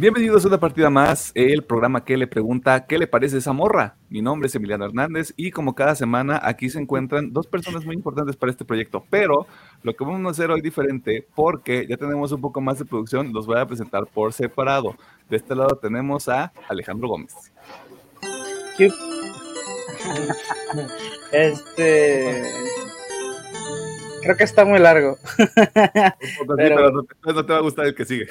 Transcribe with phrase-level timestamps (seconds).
[0.00, 3.96] Bienvenidos a una partida más, el programa que le pregunta ¿qué le parece esa morra?
[4.08, 7.96] Mi nombre es Emiliano Hernández y como cada semana aquí se encuentran dos personas muy
[7.96, 9.48] importantes para este proyecto, pero
[9.82, 13.32] lo que vamos a hacer hoy diferente porque ya tenemos un poco más de producción,
[13.32, 14.94] los voy a presentar por separado.
[15.28, 17.34] De este lado tenemos a Alejandro Gómez.
[21.32, 22.44] Este.
[24.22, 25.18] Creo que está muy largo.
[26.56, 26.90] pero...
[26.90, 27.04] no,
[27.44, 28.26] te, va a gustar el que sigue.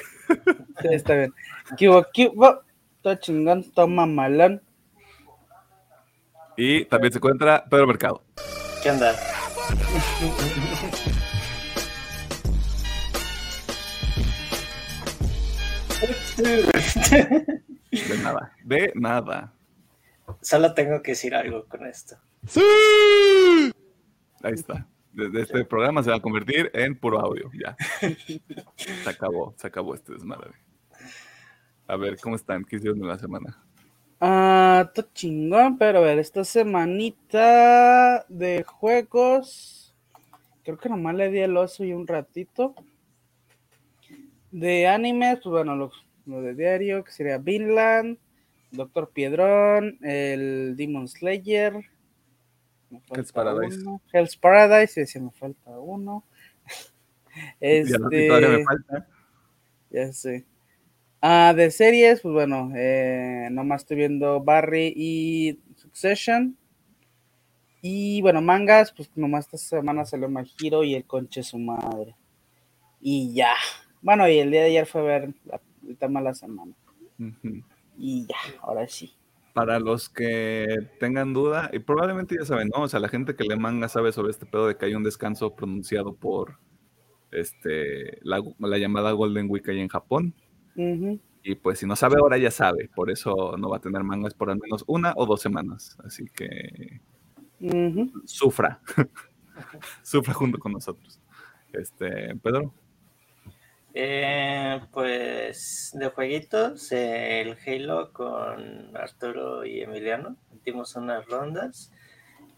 [0.80, 1.34] Sí, está bien.
[1.76, 2.62] Kibo, kibo,
[2.96, 4.62] está chingón, toma malón.
[6.56, 8.22] Y también se encuentra Pedro Mercado.
[8.82, 9.14] ¿Qué onda?
[16.36, 19.52] De nada, de nada.
[20.40, 22.16] Solo tengo que decir algo con esto.
[22.46, 22.60] ¡Sí!
[24.42, 24.86] Ahí está.
[25.12, 27.76] Desde este programa se va a convertir en puro audio, ya.
[28.76, 30.52] Se acabó, se acabó este desmadre.
[31.86, 32.64] A ver, ¿cómo están?
[32.64, 33.64] ¿Qué hicieron en la semana?
[34.20, 39.94] Ah, todo chingón, pero a ver, esta semanita de juegos,
[40.64, 42.74] creo que nomás le di el oso y un ratito.
[44.50, 45.90] De animes, pues bueno, lo,
[46.26, 48.18] lo de diario, que sería Vinland,
[48.70, 51.74] Doctor Piedrón, el Demon Slayer.
[53.10, 53.78] Hell's Paradise.
[53.80, 54.00] Uno.
[54.12, 56.24] Hell's Paradise, ese me falta uno.
[57.60, 59.06] Este, me falta.
[59.90, 60.44] Ya sé.
[61.20, 66.56] Ah, de series, pues bueno, eh, nomás estoy viendo Barry y Succession.
[67.80, 72.16] Y bueno, mangas, pues nomás esta semana salió Majiro y el conche su madre.
[73.00, 73.54] Y ya.
[74.02, 76.72] Bueno, y el día de ayer fue a ver la, el tema de la semana.
[77.18, 77.64] Uh -huh.
[77.96, 79.12] Y ya, ahora sí.
[79.54, 80.66] Para los que
[81.00, 82.82] tengan duda, y probablemente ya saben, ¿no?
[82.82, 85.02] O sea, la gente que le manga sabe sobre este pedo de que hay un
[85.02, 86.58] descanso pronunciado por
[87.30, 90.34] este la, la llamada Golden Week ahí en Japón.
[90.76, 91.20] Uh -huh.
[91.42, 94.34] Y pues si no sabe ahora ya sabe, por eso no va a tener mangas
[94.34, 95.96] por al menos una o dos semanas.
[96.04, 97.00] Así que
[97.60, 98.22] uh -huh.
[98.24, 98.80] sufra,
[100.02, 101.20] sufra junto con nosotros.
[101.72, 102.72] Este, Pedro.
[104.00, 111.90] Eh, pues de jueguitos, eh, el Halo con Arturo y Emiliano, metimos unas rondas.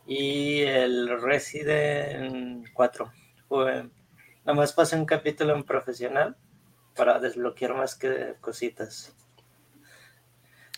[0.06, 3.10] Y el Resident 4.
[3.48, 3.88] Fue,
[4.44, 6.36] nomás pasé un capítulo en profesional
[6.94, 9.16] para desbloquear más que cositas.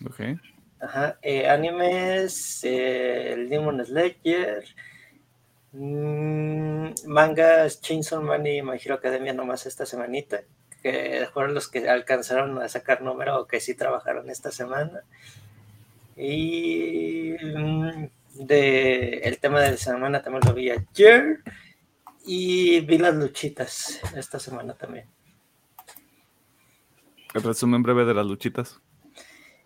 [0.06, 0.20] Ok.
[0.78, 1.18] Ajá.
[1.22, 4.64] Eh, animes, eh, el Demon Slayer,
[5.72, 10.42] mmm, mangas Chainsaw Man y My Hero Academia nomás esta semanita,
[10.82, 15.02] que fueron los que alcanzaron a sacar número o que sí trabajaron esta semana.
[16.16, 21.40] Y mmm, de el tema de la semana también lo vi ayer
[22.24, 25.06] y vi las luchitas esta semana también.
[27.34, 28.80] El resumen breve de las luchitas.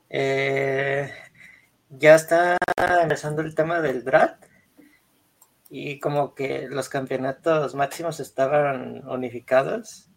[0.09, 1.12] Eh,
[1.91, 2.56] ya está
[3.03, 4.45] empezando el tema del draft
[5.69, 10.09] y como que los campeonatos máximos estaban unificados.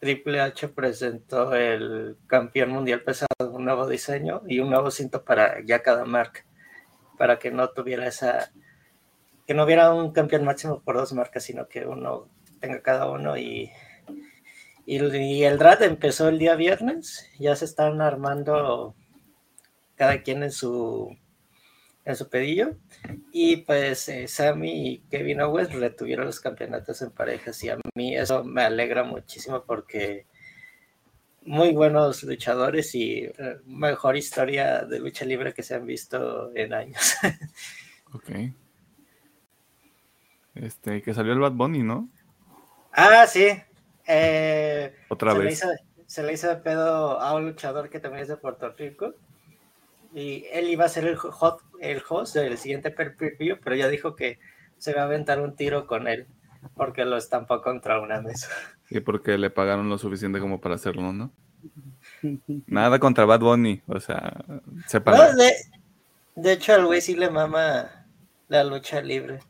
[0.00, 5.64] Triple H presentó el campeón mundial pesado, un nuevo diseño y un nuevo cinto para
[5.64, 6.44] ya cada marca,
[7.18, 8.52] para que no tuviera esa,
[9.46, 12.28] que no hubiera un campeón máximo por dos marcas, sino que uno
[12.60, 13.70] tenga cada uno y
[14.86, 18.94] y, el draft empezó el día viernes, ya se están armando
[19.96, 21.16] cada quien en su
[22.04, 22.76] en su pedillo
[23.32, 28.16] y pues eh, Sammy y Kevin Owens retuvieron los campeonatos en parejas y a mí
[28.16, 30.26] eso me alegra muchísimo porque
[31.42, 36.72] muy buenos luchadores y eh, mejor historia de lucha libre que se han visto en
[36.72, 37.16] años.
[38.12, 38.30] ok.
[40.54, 42.08] Este, que salió el Bad Bunny, ¿no?
[42.92, 43.48] Ah, sí,
[44.06, 45.46] eh, Otra se vez.
[45.46, 45.68] Le hizo,
[46.06, 49.14] se le hizo de pedo a un luchador que también es de Puerto Rico.
[50.14, 54.14] Y él iba a ser el, hot, el host del siguiente per-view, pero ya dijo
[54.16, 54.38] que
[54.78, 56.26] se va a aventar un tiro con él
[56.74, 58.48] porque lo estampó contra una mesa.
[58.90, 61.30] Y porque le pagaron lo suficiente como para hacerlo, ¿no?
[62.66, 64.44] Nada contra Bad Bunny, o sea,
[64.86, 65.32] se paga.
[65.32, 65.52] No, de,
[66.36, 68.06] de, hecho, al güey sí le mama
[68.48, 69.40] la lucha libre.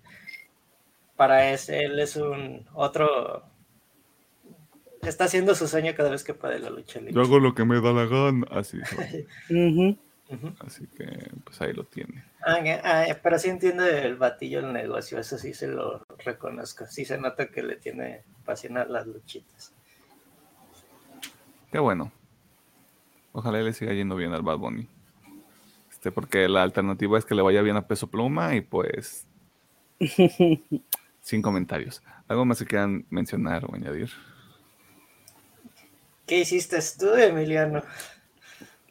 [1.16, 3.44] Para ese, él es un otro
[5.08, 7.14] está haciendo su sueño cada vez que puede la lucha libre.
[7.14, 8.78] Yo hago lo que me da la gana, así.
[9.50, 9.98] Uh -huh.
[10.34, 10.66] Uh -huh.
[10.66, 12.24] Así que, pues ahí lo tiene.
[12.46, 16.86] Ah, ah, pero sí entiende el batillo el negocio, eso sí se lo reconozco.
[16.86, 19.72] Sí se nota que le tiene pasión a las luchitas.
[21.72, 22.12] Qué bueno.
[23.32, 24.88] Ojalá le siga yendo bien al Bad Bunny.
[25.90, 29.26] Este, porque la alternativa es que le vaya bien a peso pluma y pues.
[31.20, 32.02] sin comentarios.
[32.28, 34.10] ¿Algo más que quieran mencionar o añadir?
[36.26, 37.82] ¿Qué hiciste tú, Emiliano?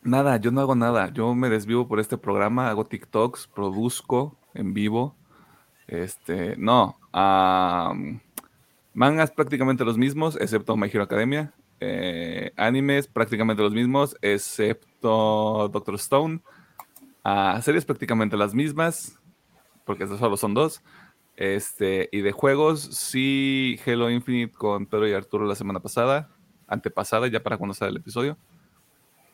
[0.06, 1.14] Nada, yo no hago nada.
[1.14, 5.16] Yo me desvivo por este programa, hago TikToks, produzco en vivo.
[5.88, 6.98] Este, no,
[8.94, 11.54] mangas prácticamente los mismos, excepto My Hero Academia.
[11.80, 16.42] Eh, animes prácticamente los mismos, excepto Doctor Stone.
[17.26, 19.18] Uh, series prácticamente las mismas,
[19.86, 20.82] porque solo son dos.
[21.38, 26.30] Este, y de juegos, sí, Halo Infinite con Pedro y Arturo la semana pasada,
[26.68, 28.38] antepasada, ya para cuando sale el episodio.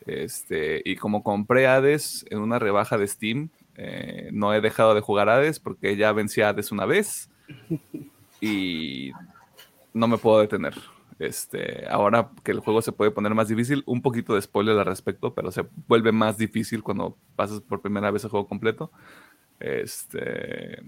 [0.06, 5.02] Este, y como compré Hades en una rebaja de Steam, eh, no he dejado de
[5.02, 7.30] jugar Hades porque ya vencí a Hades una vez
[8.42, 9.12] y
[9.94, 10.76] no me puedo detener.
[11.20, 14.86] Este, ahora que el juego se puede poner más difícil, un poquito de spoiler al
[14.86, 18.92] respecto, pero se vuelve más difícil cuando pasas por primera vez el juego completo.
[19.60, 20.82] Este,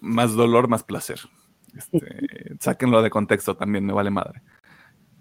[0.00, 1.20] más dolor, más placer.
[1.76, 4.40] Este, sáquenlo de contexto también, me vale madre.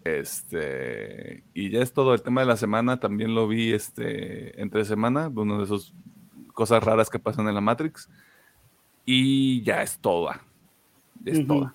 [0.05, 2.13] Este, y ya es todo.
[2.13, 5.93] El tema de la semana también lo vi este, entre semana, uno de esas
[6.53, 8.07] cosas raras que pasan en la Matrix.
[9.03, 10.29] Y ya es todo.
[11.25, 11.73] Es todo.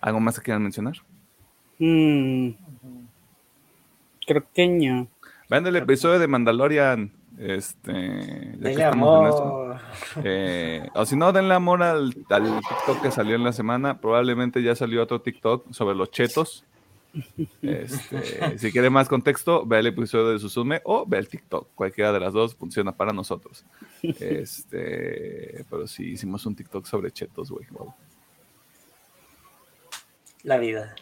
[0.00, 0.96] ¿Algo más que quieran mencionar?
[1.78, 2.50] Mm.
[4.26, 5.08] Creo que no.
[5.48, 7.12] Vean el episodio de Mandalorian.
[7.38, 9.80] Este, denle amor.
[10.22, 14.00] Eh, o si no, denle amor al, al, TikTok que salió en la semana.
[14.02, 16.66] Probablemente ya salió otro TikTok sobre los chetos.
[17.62, 21.68] Este, si quiere más contexto, ve el episodio de Susume o ve el TikTok.
[21.74, 23.64] Cualquiera de las dos funciona para nosotros.
[24.02, 27.66] Este, pero sí hicimos un TikTok sobre chetos, güey.
[30.42, 30.94] La vida.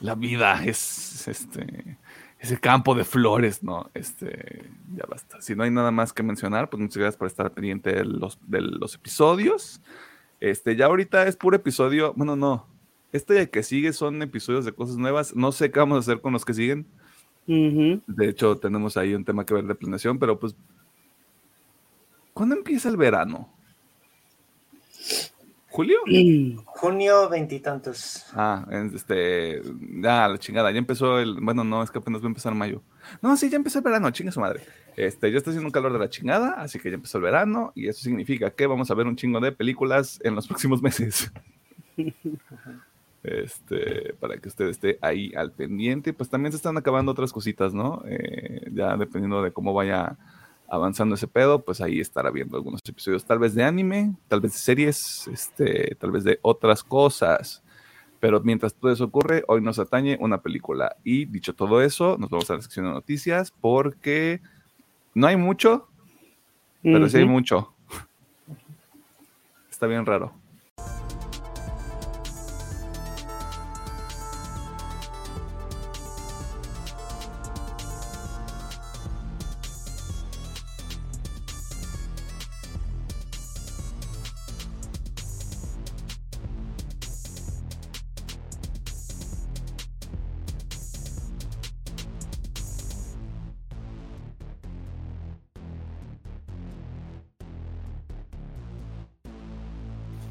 [0.00, 1.98] La vida es este
[2.38, 3.90] ese campo de flores, ¿no?
[3.94, 5.40] Este, ya basta.
[5.42, 8.38] Si no hay nada más que mencionar, pues muchas gracias por estar pendiente de los,
[8.46, 9.80] de los episodios.
[10.40, 12.66] Este, ya ahorita es puro episodio, bueno, no,
[13.12, 15.34] este que sigue son episodios de cosas nuevas.
[15.34, 16.86] No sé qué vamos a hacer con los que siguen.
[17.46, 20.54] De hecho, tenemos ahí un tema que ver de planeación, pero pues.
[22.34, 23.50] ¿Cuándo empieza el verano?
[25.70, 25.98] ¿Julio?
[26.66, 28.26] Junio veintitantos.
[28.34, 29.62] Ah, este.
[30.00, 30.70] Ya, la chingada.
[30.70, 31.40] Ya empezó el.
[31.40, 32.82] Bueno, no, es que apenas va a empezar mayo.
[33.22, 34.60] No, sí, ya empezó el verano, chinga su madre.
[34.94, 37.72] Este, ya está haciendo un calor de la chingada, así que ya empezó el verano,
[37.74, 41.32] y eso significa que vamos a ver un chingo de películas en los próximos meses.
[43.22, 46.12] este, para que usted esté ahí al pendiente.
[46.12, 48.02] Pues también se están acabando otras cositas, ¿no?
[48.06, 50.16] Eh, ya dependiendo de cómo vaya
[50.68, 54.52] avanzando ese pedo, pues ahí estará viendo algunos episodios, tal vez de anime, tal vez
[54.52, 57.62] de series, este, tal vez de otras cosas.
[58.20, 60.96] Pero mientras todo eso ocurre, hoy nos atañe una película.
[61.04, 64.40] Y dicho todo eso, nos vamos a la sección de noticias porque
[65.14, 65.88] no hay mucho,
[66.82, 67.72] pero sí hay mucho.
[69.70, 70.37] Está bien raro.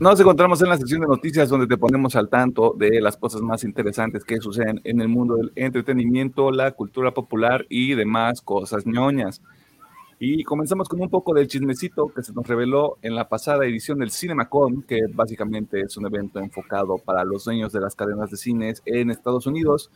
[0.08, 3.42] Nos encontramos en la sección de noticias donde te ponemos al tanto de las cosas
[3.42, 8.86] más interesantes que suceden en el mundo del entretenimiento, la cultura popular y demás cosas
[8.86, 9.42] ñoñas.
[10.18, 14.00] Y comenzamos con un poco del chismecito que se nos reveló en la pasada edición
[14.00, 18.38] del CinemaCon, que básicamente es un evento enfocado para los dueños de las cadenas de
[18.38, 19.92] cines en Estados Unidos,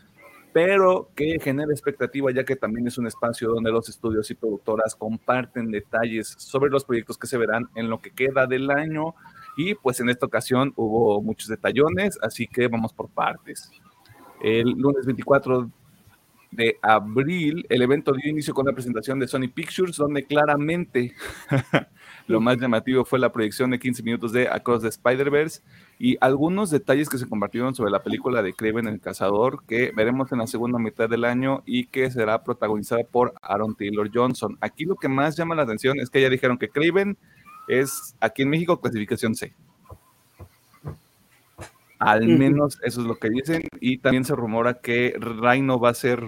[0.51, 4.93] pero que genera expectativa ya que también es un espacio donde los estudios y productoras
[4.93, 9.15] comparten detalles sobre los proyectos que se verán en lo que queda del año
[9.57, 13.71] y pues en esta ocasión hubo muchos detallones, así que vamos por partes.
[14.41, 15.69] El lunes 24
[16.51, 21.13] de abril, el evento dio inicio con la presentación de Sony Pictures, donde claramente
[22.27, 25.61] lo más llamativo fue la proyección de 15 minutos de Across the Spider-Verse
[25.97, 30.31] y algunos detalles que se compartieron sobre la película de Craven el Cazador, que veremos
[30.33, 34.57] en la segunda mitad del año y que será protagonizada por Aaron Taylor Johnson.
[34.59, 37.17] Aquí lo que más llama la atención es que ya dijeron que Craven
[37.79, 39.53] es aquí en México clasificación C.
[41.99, 43.63] Al menos eso es lo que dicen.
[43.79, 46.23] Y también se rumora que Reino va a ser,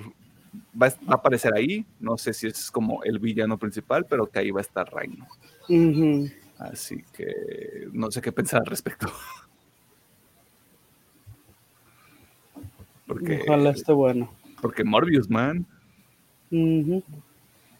[0.79, 1.83] va a aparecer ahí.
[1.99, 5.27] No sé si es como el villano principal, pero que ahí va a estar Reino.
[6.59, 9.07] Así que no sé qué pensar al respecto.
[13.07, 14.31] Porque, Ojalá esté bueno.
[14.61, 15.65] Porque Morbius, man.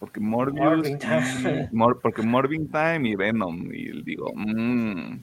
[0.03, 0.89] Porque Morbius,
[2.01, 5.17] porque Morbin Time y Venom, y digo, mmm,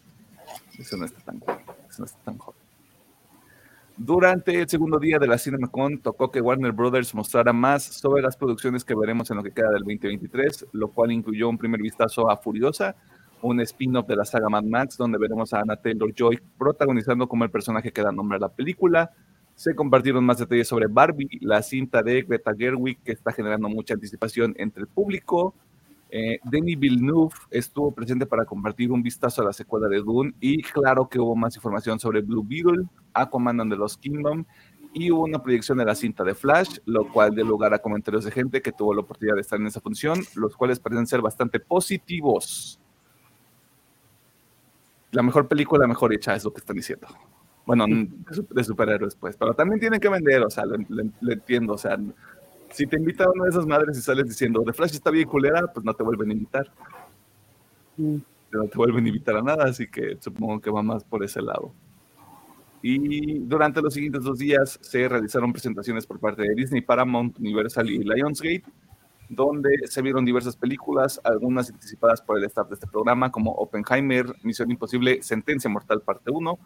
[0.78, 2.38] eso no está tan eso no está tan.
[3.98, 8.38] Durante el segundo día de la CinemaCon tocó que Warner Brothers mostrara más sobre las
[8.38, 12.30] producciones que veremos en lo que queda del 2023, lo cual incluyó un primer vistazo
[12.30, 12.96] a Furiosa,
[13.42, 17.50] un spin-off de la saga Mad Max, donde veremos a Anna Taylor-Joy protagonizando como el
[17.50, 19.10] personaje que da nombre a la película.
[19.60, 23.92] Se compartieron más detalles sobre Barbie, la cinta de Greta Gerwig, que está generando mucha
[23.92, 25.54] anticipación entre el público.
[26.08, 30.62] Eh, Denis Villeneuve estuvo presente para compartir un vistazo a la secuela de Dune y
[30.62, 34.46] claro que hubo más información sobre Blue Beetle, Aquaman and the Lost Kingdom
[34.94, 38.24] y hubo una proyección de la cinta de Flash, lo cual dio lugar a comentarios
[38.24, 41.20] de gente que tuvo la oportunidad de estar en esa función, los cuales parecen ser
[41.20, 42.80] bastante positivos.
[45.10, 47.08] La mejor película, mejor hecha, es lo que están diciendo.
[47.70, 51.78] Bueno, de, superhéroes, pues, pero también tienen que vender, o sea, lo, lo entiendo, o
[51.78, 51.96] sea,
[52.72, 55.28] si te invita a una de esas madres y sales diciendo, The Flash está bien
[55.28, 56.68] culera, pues no te vuelven a invitar.
[57.96, 61.40] No te vuelven a invitar a nada, así que supongo que va más por ese
[61.42, 61.72] lado.
[62.82, 67.88] Y durante los siguientes dos días se realizaron presentaciones por parte de Disney, Paramount, Universal
[67.88, 68.64] y Lionsgate,
[69.28, 74.26] donde se vieron diversas películas, algunas anticipadas por el staff de este programa, como Oppenheimer,
[74.42, 76.58] Misión Imposible, Sentencia Mortal Parte 1,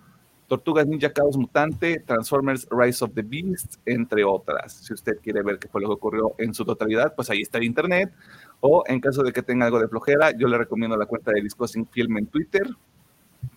[0.49, 4.75] Tortugas Ninja Caos Mutante, Transformers Rise of the Beast, entre otras.
[4.75, 7.59] Si usted quiere ver qué fue lo que ocurrió en su totalidad, pues ahí está
[7.59, 8.13] el internet.
[8.61, 11.41] O en caso de que tenga algo de flojera, yo le recomiendo la cuenta de
[11.41, 12.69] Discussing Film en Twitter,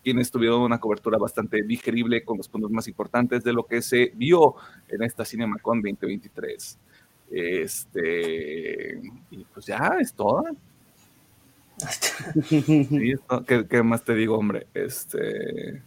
[0.04, 4.12] quienes tuvieron una cobertura bastante digerible con los puntos más importantes de lo que se
[4.16, 4.56] vio
[4.88, 6.80] en esta CinemaCon 2023.
[7.30, 9.02] Este,
[9.32, 10.46] y pues ya es todo.
[13.46, 14.68] ¿Qué, ¿Qué más te digo, hombre?
[14.74, 15.84] Este.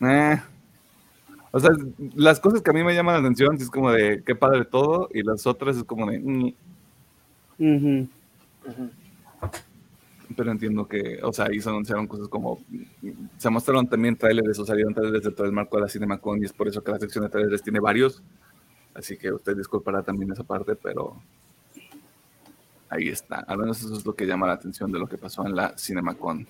[0.00, 0.40] Eh.
[1.50, 1.70] O sea,
[2.14, 5.08] las cosas que a mí me llaman la atención es como de qué padre todo,
[5.12, 6.54] y las otras es como de.
[10.36, 12.58] Pero entiendo que, o sea, ahí se anunciaron cosas como.
[13.38, 16.44] Se mostraron también trailers o salieron trailers de todo el marco de la CinemaCon, y
[16.44, 18.22] es por eso que la sección de trailers tiene varios.
[18.94, 21.16] Así que usted disculpará también esa parte, pero.
[22.90, 23.36] Ahí está.
[23.40, 25.76] Al menos eso es lo que llama la atención de lo que pasó en la
[25.78, 26.46] CinemaCon.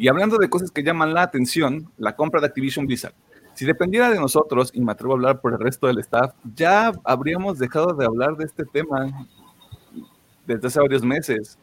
[0.00, 3.12] Y hablando de cosas que llaman la atención, la compra de Activision Blizzard.
[3.52, 6.90] Si dependiera de nosotros, y me atrevo a hablar por el resto del staff, ya
[7.04, 9.28] habríamos dejado de hablar de este tema
[10.46, 11.58] desde hace varios meses.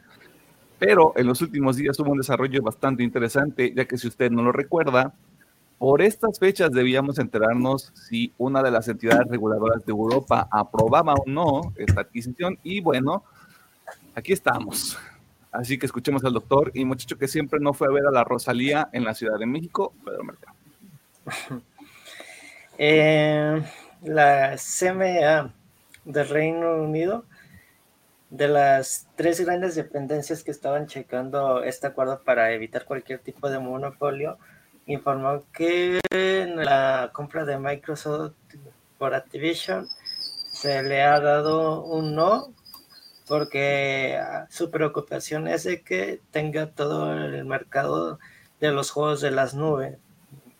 [0.77, 4.43] Pero en los últimos días hubo un desarrollo bastante interesante, ya que si usted no
[4.43, 5.15] lo recuerda,
[5.79, 11.23] por estas fechas debíamos enterarnos si una de las entidades reguladoras de Europa aprobaba o
[11.25, 12.59] no esta adquisición.
[12.61, 13.23] Y bueno,
[14.13, 14.95] aquí estamos.
[15.57, 18.23] Así que escuchemos al doctor y muchacho que siempre no fue a ver a la
[18.23, 20.55] Rosalía en la Ciudad de México, Pedro Mercado.
[22.79, 23.63] Eh,
[24.03, 25.51] la CMA
[26.05, 27.25] del Reino Unido,
[28.29, 33.57] de las tres grandes dependencias que estaban checando este acuerdo para evitar cualquier tipo de
[33.57, 34.37] monopolio,
[34.85, 38.35] informó que en la compra de Microsoft
[38.99, 39.87] por Activision
[40.51, 42.53] se le ha dado un no
[43.27, 48.19] porque ah, su preocupación es de que tenga todo el mercado
[48.59, 49.97] de los juegos de las nubes.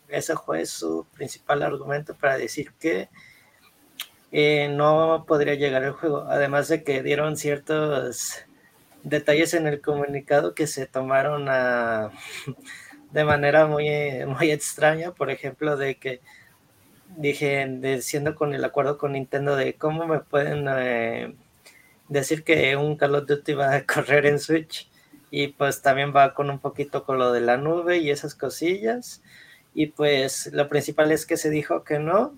[0.10, 3.10] Ese fue su principal argumento para decir que
[4.32, 6.26] eh, no podría llegar el juego.
[6.28, 8.36] Además de que dieron ciertos
[9.04, 11.46] detalles en el comunicado que se tomaron
[13.12, 13.90] de manera muy,
[14.28, 15.12] muy extraña.
[15.14, 16.22] Por ejemplo, de que
[17.18, 20.68] dije, diciendo con el acuerdo con Nintendo de cómo me pueden...
[20.70, 21.36] Eh,
[22.10, 24.90] decir que un Call of Duty va a correr en Switch
[25.32, 29.22] y pues también va con un poquito con lo de la nube y esas cosillas
[29.74, 32.36] y pues lo principal es que se dijo que no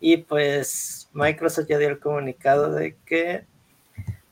[0.00, 3.44] y pues Microsoft ya dio el comunicado de que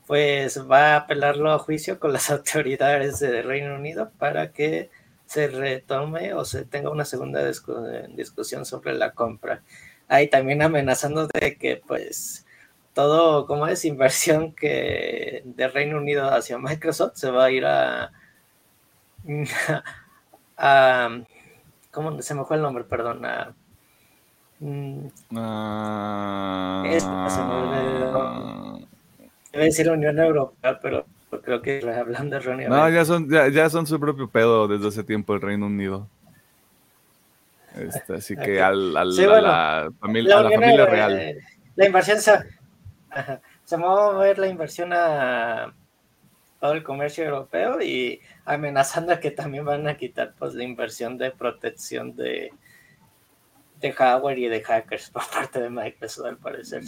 [0.07, 4.89] pues va a apelarlo a juicio con las autoridades de Reino Unido para que
[5.25, 9.63] se retome o se tenga una segunda discusión sobre la compra.
[10.07, 12.44] Ahí también amenazando de que pues
[12.95, 18.11] todo, como es inversión que de Reino Unido hacia Microsoft se va a ir a,
[20.57, 21.19] a
[21.91, 22.85] ¿cómo se me fue el nombre?
[22.85, 23.53] Perdón, a,
[24.61, 25.11] uh,
[29.51, 31.05] Debe decir Unión Europea, pero
[31.43, 35.33] creo que hablando de No, ya son, ya, son su propio pedo desde hace tiempo
[35.33, 36.07] el Reino Unido.
[37.75, 41.35] Este, así que al, al, a, la familia, a la familia real.
[41.75, 42.31] La inversión se,
[43.63, 45.73] se va a mover la inversión a
[46.59, 51.17] todo el comercio europeo y amenazando a que también van a quitar pues la inversión
[51.17, 52.51] de protección de,
[53.79, 56.83] de hardware y de hackers por parte de Microsoft al parecer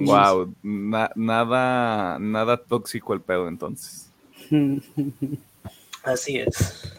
[0.00, 4.10] wow nada nada tóxico el pedo entonces.
[6.02, 6.96] Así es.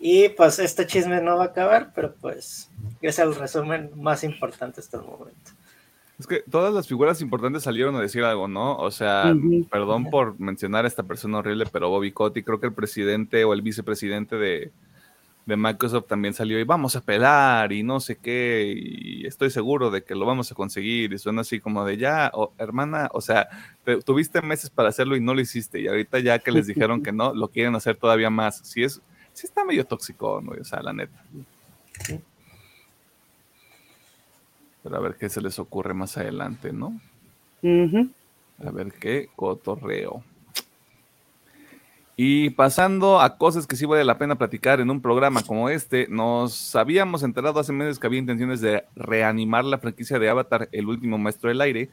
[0.00, 4.80] Y pues este chisme no va a acabar, pero pues es el resumen más importante
[4.80, 5.52] hasta el momento.
[6.18, 8.76] Es que todas las figuras importantes salieron a decir algo, ¿no?
[8.76, 9.34] O sea,
[9.68, 13.52] perdón por mencionar a esta persona horrible, pero Bobby Kotick, creo que el presidente o
[13.52, 14.70] el vicepresidente de,
[15.46, 19.90] de Microsoft también salió y vamos a pelar y no sé qué, y estoy seguro
[19.90, 21.12] de que lo vamos a conseguir.
[21.12, 23.48] Y suena así como de ya, hermana, o sea,
[24.04, 27.12] tuviste meses para hacerlo y no lo hiciste, y ahorita ya que les dijeron que
[27.12, 28.60] no, lo quieren hacer todavía más.
[28.64, 29.00] Sí, es,
[29.32, 30.52] sí está medio tóxico, ¿no?
[30.52, 31.24] O sea, la neta.
[34.84, 37.00] Pero a ver qué se les ocurre más adelante, ¿no?
[38.64, 40.22] A ver qué cotorreo.
[42.16, 46.06] Y pasando a cosas que sí vale la pena platicar en un programa como este,
[46.08, 50.86] nos habíamos enterado hace meses que había intenciones de reanimar la franquicia de Avatar, el
[50.86, 51.88] último maestro del aire,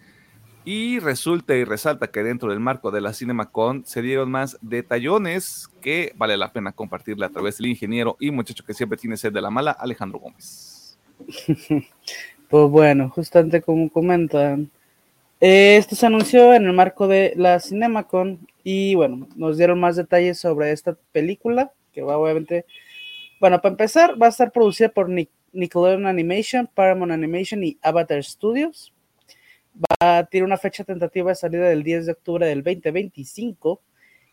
[0.63, 5.69] y resulta y resalta que dentro del marco de la CinemaCon se dieron más detallones
[5.81, 9.33] que vale la pena compartirle a través del ingeniero y muchacho que siempre tiene sed
[9.33, 10.99] de la mala, Alejandro Gómez.
[12.51, 14.69] Pues bueno, justamente como comentan,
[15.39, 19.95] eh, esto se anunció en el marco de la CinemaCon y bueno, nos dieron más
[19.95, 22.65] detalles sobre esta película, que va obviamente,
[23.39, 25.09] bueno, para empezar, va a estar producida por
[25.53, 28.93] Nickelodeon Animation, Paramount Animation y Avatar Studios.
[30.03, 33.81] Va a tener una fecha tentativa de salida del 10 de octubre del 2025.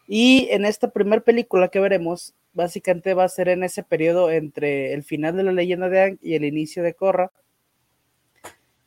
[0.09, 4.93] Y en esta primera película que veremos, básicamente va a ser en ese periodo entre
[4.93, 7.31] el final de la leyenda de Ang y el inicio de Korra,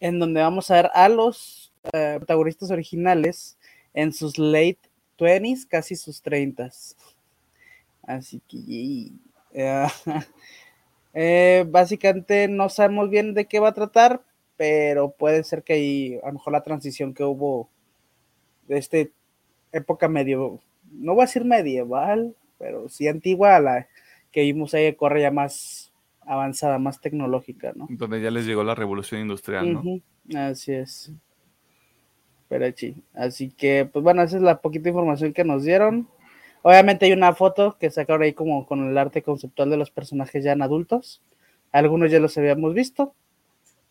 [0.02, 3.58] en donde vamos a ver a los eh, protagonistas originales
[3.94, 4.80] en sus late
[5.18, 6.96] 20s, casi sus 30s.
[8.04, 9.12] Así que
[11.14, 14.22] eh, básicamente no sabemos bien de qué va a tratar,
[14.58, 17.70] pero puede ser que ahí, a lo mejor la transición que hubo
[18.68, 18.98] de esta
[19.72, 20.60] época medio,
[20.92, 23.88] no voy a decir medieval, pero sí antigua, la
[24.32, 25.91] que vimos ahí corre ya más
[26.26, 27.88] avanzada, más tecnológica, ¿no?
[27.90, 30.00] Donde ya les llegó la revolución industrial, ¿no?
[30.38, 31.12] Así es.
[32.48, 36.08] Pero sí, así que, pues bueno, esa es la poquita información que nos dieron.
[36.64, 40.44] Obviamente hay una foto que sacaron ahí como con el arte conceptual de los personajes
[40.44, 41.22] ya en adultos.
[41.72, 43.16] Algunos ya los habíamos visto,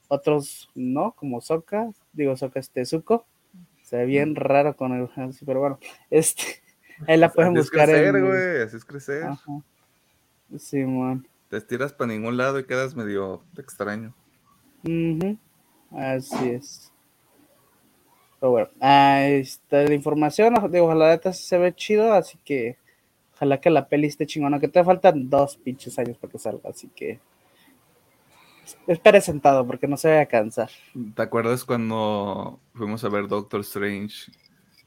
[0.09, 3.27] otros no, como Soka, digo Soka este Zuko.
[3.83, 5.09] Se ve bien raro con el
[5.45, 5.79] pero bueno,
[6.11, 6.45] este
[7.09, 7.89] ahí la pueden buscar.
[7.89, 9.25] Es crecer, güey, así es crecer.
[9.25, 9.63] Ajá.
[10.59, 14.15] Sí, man te estiras para ningún lado y quedas medio extraño.
[15.91, 16.93] Así es.
[18.39, 20.55] Pero bueno, ahí está la información.
[20.71, 22.79] Digo, ojalá esta se ve chido, así que
[23.35, 24.61] ojalá que la peli esté chingona.
[24.61, 27.19] Que te faltan dos pinches años para que salga, así que
[28.87, 30.71] espere sentado porque no se vaya a cansar.
[31.17, 34.31] ¿Te acuerdas cuando fuimos a ver Doctor Strange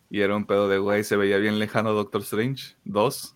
[0.09, 2.75] y era un pedo de güey, se veía bien lejano Doctor Strange?
[2.85, 3.35] ¿Dos?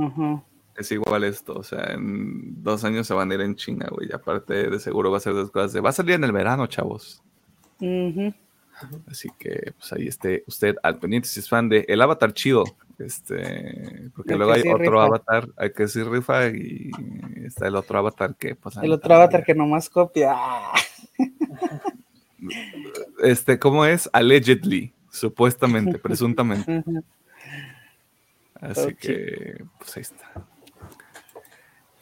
[0.00, 0.44] Ajá
[0.76, 4.12] es igual esto, o sea, en dos años se van a ir en China, güey,
[4.12, 6.66] aparte de seguro va a ser dos cosas de, va a salir en el verano,
[6.66, 7.22] chavos.
[9.08, 12.64] Así que, pues ahí esté usted al pendiente si es fan de El Avatar chido,
[12.98, 16.90] este, porque luego hay otro Avatar, hay que decir rifa y
[17.44, 20.34] está el otro Avatar que, pues, El otro Avatar que nomás copia.
[23.22, 24.10] Este, ¿cómo es?
[24.12, 26.84] Allegedly, supuestamente, presuntamente.
[28.60, 30.46] Así que, pues ahí está.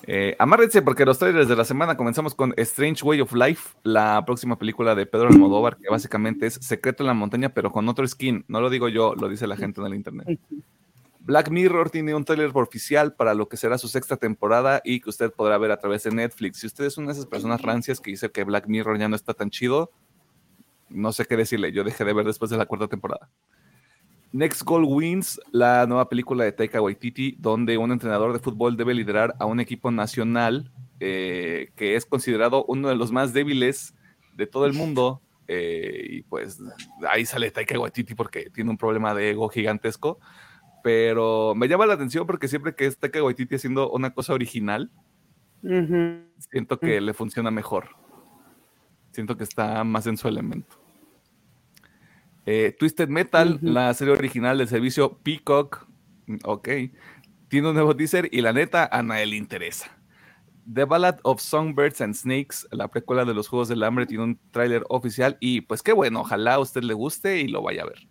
[0.06, 4.24] Eh, amárrense porque los trailers de la semana comenzamos con Strange Way of Life, la
[4.24, 8.06] próxima película de Pedro Almodóvar, que básicamente es Secreto en la Montaña, pero con otro
[8.06, 8.44] skin.
[8.48, 10.38] No lo digo yo, lo dice la gente en el internet.
[11.20, 15.10] Black Mirror tiene un trailer oficial para lo que será su sexta temporada y que
[15.10, 16.58] usted podrá ver a través de Netflix.
[16.58, 19.14] Si usted es una de esas personas rancias que dice que Black Mirror ya no
[19.14, 19.92] está tan chido,
[20.88, 21.70] no sé qué decirle.
[21.70, 23.30] Yo dejé de ver después de la cuarta temporada.
[24.32, 28.94] Next Goal Wins, la nueva película de Taika Waititi, donde un entrenador de fútbol debe
[28.94, 33.94] liderar a un equipo nacional eh, que es considerado uno de los más débiles
[34.34, 35.20] de todo el mundo.
[35.48, 36.58] Eh, y pues
[37.06, 40.18] ahí sale Taika Waititi porque tiene un problema de ego gigantesco.
[40.82, 44.90] Pero me llama la atención porque siempre que es Taika Waititi haciendo una cosa original,
[45.60, 47.90] siento que le funciona mejor.
[49.10, 50.81] Siento que está más en su elemento.
[52.44, 55.86] Eh, Twisted Metal, la serie original del servicio Peacock,
[56.26, 56.68] mm, ok,
[57.48, 59.96] tiene un nuevo teaser y la neta a nadie le interesa.
[60.72, 64.40] The Ballad of Songbirds and Snakes, la precuela de los Juegos del Hambre, tiene un
[64.50, 67.86] tráiler oficial y pues qué bueno, ojalá a usted le guste y lo vaya a
[67.86, 68.08] ver.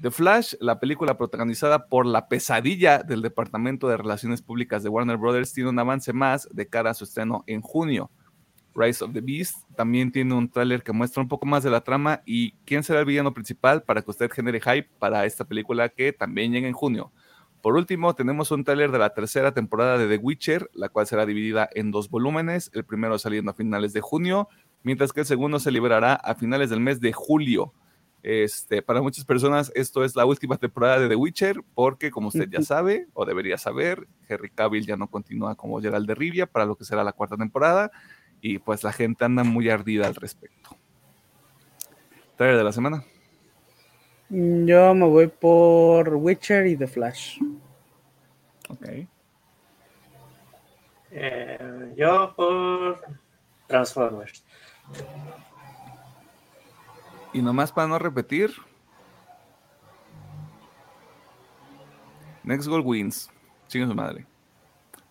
[0.00, 5.16] The Flash, la película protagonizada por la pesadilla del Departamento de Relaciones Públicas de Warner
[5.16, 8.10] Brothers, tiene un avance más de cara a su estreno en junio.
[8.76, 9.56] Rise of the Beast.
[9.74, 13.00] También tiene un tráiler que muestra un poco más de la trama y quién será
[13.00, 16.74] el villano principal para que usted genere hype para esta película que también llega en
[16.74, 17.12] junio.
[17.62, 21.26] Por último, tenemos un tráiler de la tercera temporada de The Witcher, la cual será
[21.26, 24.48] dividida en dos volúmenes, el primero saliendo a finales de junio,
[24.84, 27.72] mientras que el segundo se liberará a finales del mes de julio.
[28.22, 32.48] Este, para muchas personas esto es la última temporada de The Witcher, porque como usted
[32.48, 36.66] ya sabe, o debería saber, Henry Cavill ya no continúa como Gerald de Rivia para
[36.66, 37.90] lo que será la cuarta temporada,
[38.40, 40.76] y pues la gente anda muy ardida al respecto.
[42.36, 43.04] Trailer de la semana.
[44.28, 47.38] Yo me voy por Witcher y The Flash.
[48.68, 48.88] Ok.
[51.12, 53.00] Eh, yo por
[53.66, 54.44] Transformers.
[57.32, 58.50] Y nomás para no repetir.
[62.42, 63.30] Next Goal wins.
[63.68, 64.26] Chinga su madre.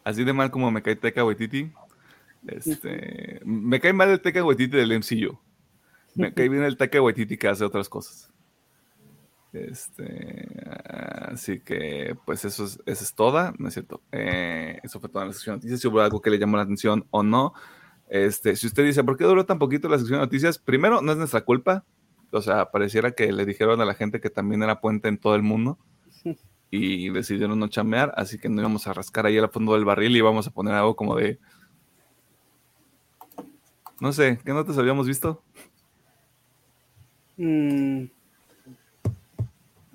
[0.03, 1.71] Así de mal como me cae Teca Waititi.
[2.47, 5.37] Este, me cae mal el Teca Waititi del MCU.
[6.15, 8.31] Me cae bien el Teca Waititi que hace otras cosas.
[9.53, 10.47] Este,
[11.31, 14.01] así que, pues eso es, eso es toda, ¿no es cierto?
[14.11, 15.79] Eh, eso fue toda la sección de noticias.
[15.79, 17.53] Si hubo algo que le llamó la atención o no.
[18.09, 20.59] Este, si usted dice, ¿por qué duró tan poquito la sección de noticias?
[20.59, 21.85] Primero, no es nuestra culpa.
[22.31, 25.35] O sea, pareciera que le dijeron a la gente que también era puente en todo
[25.35, 25.79] el mundo
[26.69, 30.13] y decidieron no chamear, así que no íbamos a rascar ahí al fondo del barril
[30.15, 31.39] y íbamos a poner algo como de.
[33.99, 35.41] No sé, ¿qué notas habíamos visto?
[37.37, 38.05] Mm,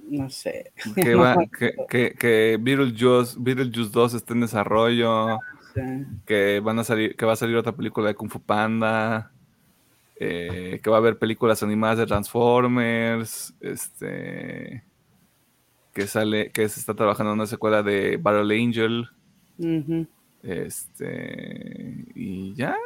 [0.08, 0.72] no sé.
[0.94, 5.38] Que, va, que, que, que Beetlejuice, Beetlejuice 2 está en desarrollo,
[5.74, 5.80] Sí.
[6.26, 9.30] que van a salir, que va a salir otra película de Kung Fu Panda,
[10.18, 14.82] eh, que va a haber películas animadas de Transformers, este
[15.94, 19.08] que sale, que se está trabajando en una secuela de Battle Angel,
[20.42, 22.76] este y ya.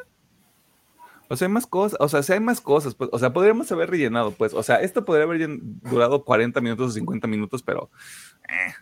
[1.35, 3.71] O sea, hay más cosas, o sea, si hay más cosas, pues, o sea, podríamos
[3.73, 5.49] haber rellenado, pues, o sea, esto podría haber
[5.83, 7.91] durado 40 minutos o 50 minutos, pero
[8.49, 8.73] eh,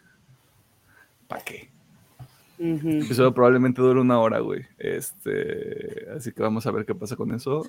[1.26, 1.70] ¿para qué?
[2.58, 2.88] Ujú.
[2.88, 4.64] El episodio probablemente dure una hora, güey.
[4.78, 7.66] Este, así que vamos a ver qué pasa con eso.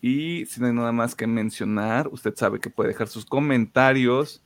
[0.00, 4.42] Y si no hay nada más que mencionar, usted sabe que puede dejar sus comentarios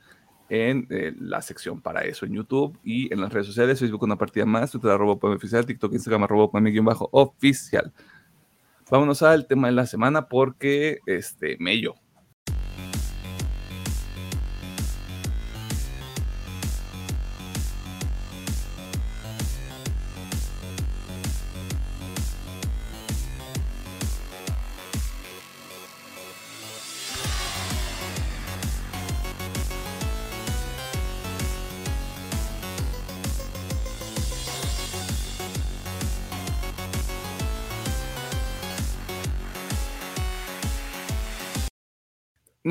[0.49, 4.17] en eh, la sección para eso en YouTube y en las redes sociales, Facebook una
[4.17, 6.49] partida más, Twitter arroba oficial, TikTok, Instagram arroba
[7.11, 7.93] oficial.
[8.91, 11.95] Vámonos al tema de la semana porque, este, Mello.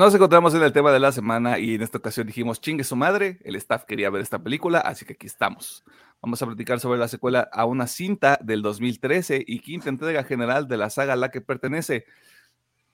[0.01, 2.95] Nos encontramos en el tema de la semana y en esta ocasión dijimos, chingue su
[2.95, 5.83] madre, el staff quería ver esta película, así que aquí estamos.
[6.23, 10.67] Vamos a platicar sobre la secuela a una cinta del 2013 y quinta entrega general
[10.67, 12.05] de la saga a la que pertenece.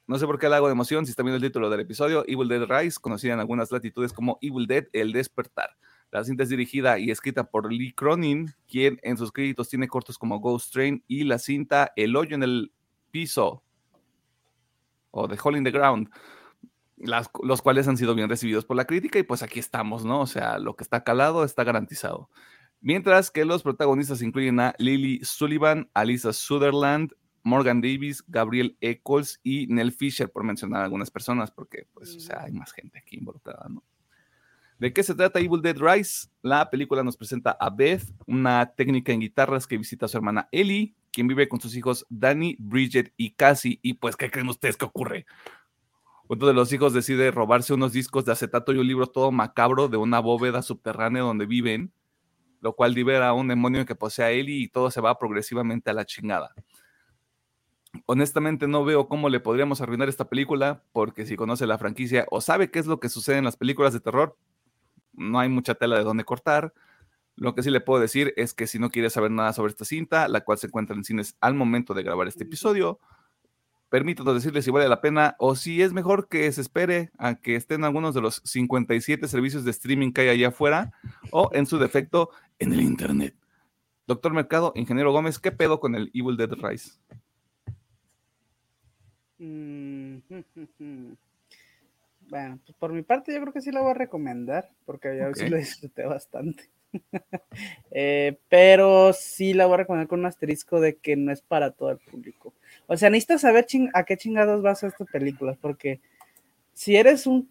[0.05, 2.25] No sé por qué le hago de emoción si está viendo el título del episodio,
[2.27, 5.77] Evil Dead Rise, conocida en algunas latitudes como Evil Dead, El Despertar.
[6.11, 10.17] La cinta es dirigida y escrita por Lee Cronin, quien en sus créditos tiene cortos
[10.17, 12.73] como Ghost Train y la cinta El Hoyo en el
[13.11, 13.63] Piso
[15.11, 16.09] o The Hole in the Ground
[16.97, 20.21] las- los cuales han sido bien recibidos por la crítica y pues aquí estamos, ¿no?
[20.21, 22.29] O sea, lo que está calado está garantizado.
[22.81, 27.11] Mientras que los protagonistas incluyen a Lily Sullivan, Alisa Sutherland,
[27.43, 32.43] Morgan Davis, Gabriel Eccles y Nell Fisher, por mencionar algunas personas, porque pues, o sea,
[32.43, 33.83] hay más gente aquí involucrada, ¿no?
[34.79, 36.27] ¿De qué se trata Evil Dead Rise?
[36.43, 40.47] La película nos presenta a Beth, una técnica en guitarras que visita a su hermana
[40.51, 43.79] Ellie, quien vive con sus hijos Danny, Bridget y Cassie.
[43.81, 45.25] Y pues, ¿qué creen ustedes que ocurre?
[46.29, 49.87] Uno de los hijos decide robarse unos discos de acetato y un libro todo macabro
[49.87, 51.93] de una bóveda subterránea donde viven,
[52.59, 55.93] lo cual libera a un demonio que posee a y todo se va progresivamente a
[55.93, 56.53] la chingada.
[58.05, 62.41] Honestamente no veo cómo le podríamos arruinar esta película, porque si conoce la franquicia o
[62.41, 64.37] sabe qué es lo que sucede en las películas de terror,
[65.13, 66.73] no hay mucha tela de dónde cortar.
[67.35, 69.85] Lo que sí le puedo decir es que si no quiere saber nada sobre esta
[69.85, 72.99] cinta, la cual se encuentra en cines al momento de grabar este episodio,
[73.89, 77.55] permítanos decirle si vale la pena o si es mejor que se espere a que
[77.55, 80.91] estén algunos de los 57 servicios de streaming que hay allá afuera
[81.31, 83.35] o en su defecto en el internet.
[84.07, 86.91] Doctor Mercado, Ingeniero Gómez, ¿qué pedo con el Evil Dead Rise?
[89.39, 90.17] Mm,
[92.29, 95.33] Bueno, pues por mi parte yo creo que sí la voy a recomendar, porque yo
[95.33, 95.49] sí Ok.
[95.49, 96.69] lo disfruté bastante.
[97.91, 101.71] Eh, pero sí la voy a recomendar con un asterisco de que no es para
[101.71, 102.53] todo el público.
[102.87, 105.99] O sea, necesitas saber ching- a qué chingados vas a estas películas, porque
[106.73, 107.49] si eres un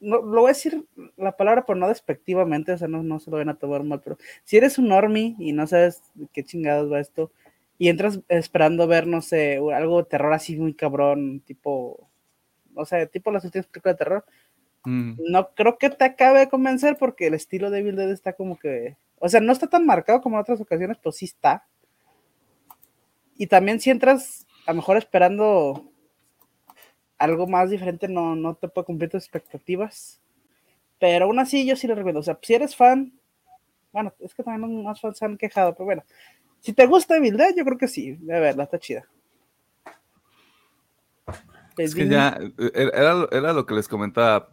[0.00, 0.84] no, lo voy a decir
[1.16, 4.00] la palabra, pero no despectivamente, o sea, no, no se lo van a tomar mal,
[4.02, 6.02] pero si eres un normie y no sabes
[6.32, 7.30] qué chingados va esto,
[7.78, 12.08] y entras esperando ver, no sé, algo de terror así muy cabrón, tipo,
[12.74, 14.24] o sea, tipo las últimas películas de terror,
[14.84, 15.12] mm.
[15.30, 18.58] no creo que te acabe de convencer porque el estilo de Evil Dead está como
[18.58, 21.66] que, o sea, no está tan marcado como en otras ocasiones, pero sí está.
[23.38, 25.92] Y también si entras a lo mejor esperando
[27.18, 30.20] algo más diferente, no, no te puede cumplir tus expectativas.
[30.98, 32.20] Pero aún así yo sí lo recomiendo.
[32.20, 33.12] O sea, si eres fan,
[33.92, 36.04] bueno, es que también más fans se han quejado, pero bueno,
[36.60, 38.18] si te gusta Evil Dead, yo creo que sí.
[38.30, 39.06] A ver, está chida.
[41.76, 44.50] Es que ya, eh, era, era, lo que les comentaba,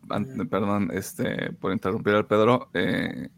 [0.49, 2.69] perdón, este, por interrumpir al Pedro.
[2.73, 3.29] Eh,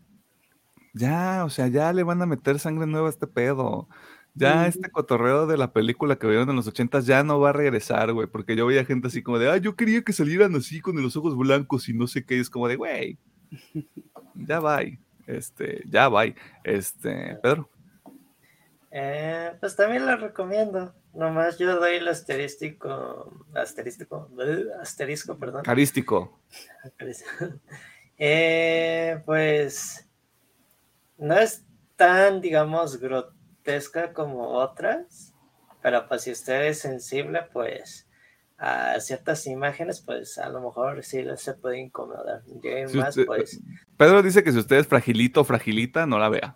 [0.94, 3.88] ya, o sea, ya le van a meter sangre nueva a este pedo.
[4.38, 7.54] Ya este cotorreo de la película que vieron en los ochentas ya no va a
[7.54, 10.82] regresar, güey, porque yo veía gente así como de, ah, yo quería que salieran así
[10.82, 13.18] con los ojos blancos y no sé qué, es como de, güey,
[14.36, 14.82] ya va,
[15.26, 16.26] este, ya va,
[16.66, 17.70] este, Pedro.
[18.92, 20.94] Eh, pues también lo recomiendo.
[21.14, 24.30] Nomás yo doy el asterístico, asterístico,
[24.82, 25.64] asterisco, perdón.
[25.64, 26.40] Carístico.
[28.18, 30.08] eh, pues
[31.18, 33.00] no es tan, digamos,
[33.66, 35.34] grotesca como otras,
[35.82, 38.08] pero pues si usted es sensible, pues
[38.58, 42.44] a ciertas imágenes, pues a lo mejor sí se puede incomodar.
[42.94, 43.60] más, pues...
[43.98, 46.56] Pedro dice que si usted es fragilito o fragilita, no la vea.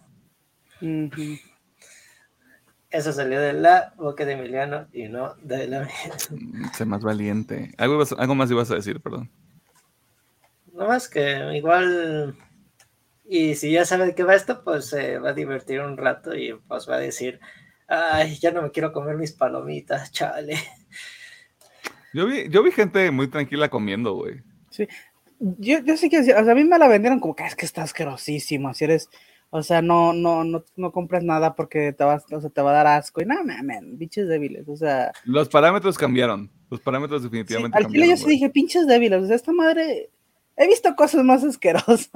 [2.89, 5.91] Eso salió de la boca de Emiliano y no de la mía.
[6.30, 7.74] Mm, sé más valiente.
[7.78, 9.30] Algo, algo más ibas a decir, perdón.
[10.74, 12.36] No más que igual.
[13.30, 16.36] Y si ya sabe de qué va esto, pues se va a divertir un rato
[16.36, 17.39] y pues va a decir:
[17.88, 20.58] Ay, ya no me quiero comer mis palomitas, chale.
[22.12, 24.42] Yo vi, yo vi gente muy tranquila comiendo, güey.
[24.72, 24.88] Sí.
[25.39, 27.68] Yo, yo sí que, o sea, a mí me la vendieron como que es que
[27.68, 28.74] está asquerosísimo.
[28.74, 29.10] Si eres
[29.52, 32.70] o sea, no, no, no, no compras nada porque te, vas, o sea, te va
[32.70, 33.22] a dar asco.
[33.22, 34.68] Y nada, man, bichos débiles.
[34.68, 35.12] O sea.
[35.24, 36.52] Los parámetros cambiaron.
[36.70, 38.12] Los parámetros definitivamente sí, al cambiaron.
[38.12, 39.24] Al yo sí dije, pinches débiles.
[39.24, 40.12] O sea, esta madre.
[40.56, 42.10] He visto cosas más asquerosas.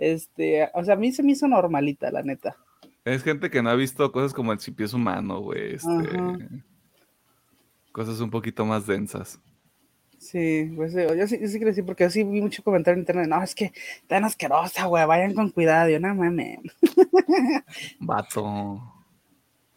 [0.00, 2.56] Este, o sea, a mí se me hizo normalita, la neta.
[3.04, 5.74] Es gente que no ha visto cosas como el cipiés humano, güey.
[5.74, 6.48] Este,
[7.92, 9.38] cosas un poquito más densas.
[10.18, 13.26] Sí, pues yo sí, yo sí quiero decir, porque así vi mucho comentario en internet,
[13.26, 13.72] no, es que
[14.06, 16.60] tan asquerosa, güey, vayan con cuidado, yo no mames.
[18.00, 18.82] Vato.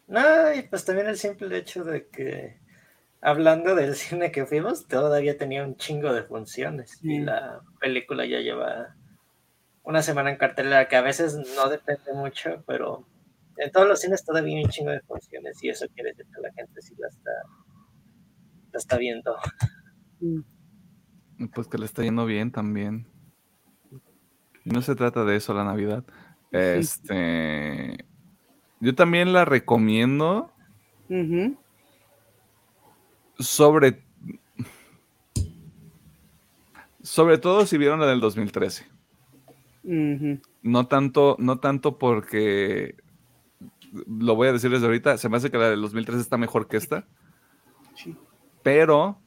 [0.06, 2.58] No, y pues también el simple hecho de que,
[3.22, 8.40] hablando del cine que fuimos, todavía tenía un chingo de funciones, y la película ya
[8.40, 8.94] lleva
[9.84, 13.06] una semana en cartelera, que a veces no depende mucho, pero
[13.58, 16.40] en todos los cines todavía hay un chingo de funciones, y eso quiere decir que
[16.40, 17.30] la gente sí la está,
[18.72, 19.36] la está viendo.
[21.54, 23.06] Pues que le está yendo bien también.
[24.64, 26.04] no se trata de eso la Navidad.
[26.50, 28.06] Este.
[28.80, 30.52] Yo también la recomiendo.
[33.38, 34.04] Sobre.
[37.02, 38.93] Sobre todo si vieron la del 2013.
[39.84, 42.96] No tanto, no tanto porque.
[44.06, 45.18] Lo voy a decir desde ahorita.
[45.18, 47.06] Se me hace que la del 2013 está mejor que esta.
[48.62, 49.20] Pero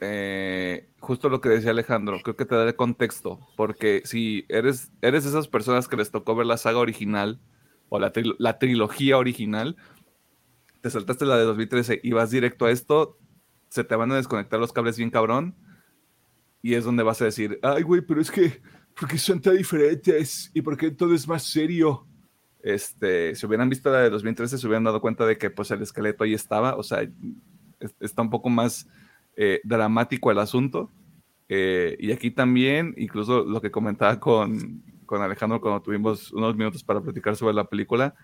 [0.00, 4.92] eh, justo lo que decía Alejandro, creo que te da el contexto, porque si eres,
[5.02, 7.40] eres de esas personas que les tocó ver la saga original
[7.88, 8.12] o la,
[8.58, 9.76] trilogía original,
[10.82, 13.18] te saltaste la de 2013 y vas directo a esto,
[13.70, 15.56] se te van a desconectar los cables bien cabrón
[16.62, 18.60] y es donde vas a decir, ay güey, pero es que,
[18.98, 22.06] porque son tan diferentes y porque todo es más serio.
[22.60, 25.80] Este, si hubieran visto la de 2013 se hubieran dado cuenta de que pues el
[25.82, 27.08] esqueleto ahí estaba, o sea,
[28.00, 28.88] está un poco más
[29.36, 30.90] eh, dramático el asunto.
[31.48, 36.82] Eh, y aquí también, incluso lo que comentaba con, con, Alejandro cuando tuvimos unos minutos
[36.82, 38.14] para platicar sobre la película,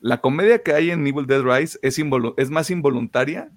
[0.00, 1.98] la comedia que hay en Evil Dead Rise es,
[2.36, 3.50] es más involuntaria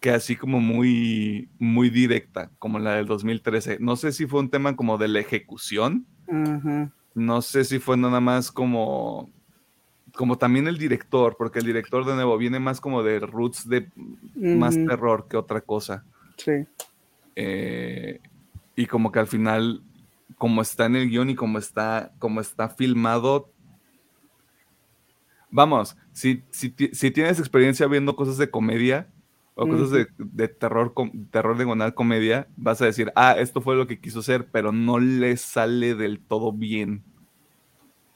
[0.00, 3.78] que así como muy, muy directa, como la del 2013.
[3.80, 6.06] No sé si fue un tema como de la ejecución.
[7.14, 9.30] No sé si fue nada más como
[10.16, 13.88] como también el director, porque el director de nuevo viene más como de roots de
[14.34, 16.04] más terror que otra cosa.
[16.36, 16.66] Sí.
[17.36, 18.20] Eh,
[18.74, 19.82] y como que al final,
[20.38, 23.50] como está en el guion y como está, como está filmado,
[25.50, 29.08] vamos, si, si, tienes experiencia viendo cosas de comedia
[29.56, 30.94] o cosas de, de, terror,
[31.32, 34.98] terror diagonal comedia, vas a decir, ah, esto fue lo que quiso hacer, pero no
[35.00, 37.04] le sale del todo bien.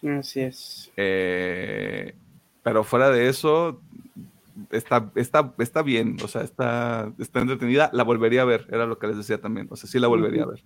[0.03, 0.93] Así es.
[0.97, 2.15] Eh,
[2.63, 3.83] pero fuera de eso,
[4.71, 7.91] está, está, está bien, o sea, está, está entretenida.
[7.93, 9.69] La volvería a ver, era lo que les decía también.
[9.71, 10.65] O sea, sí la volvería a ver.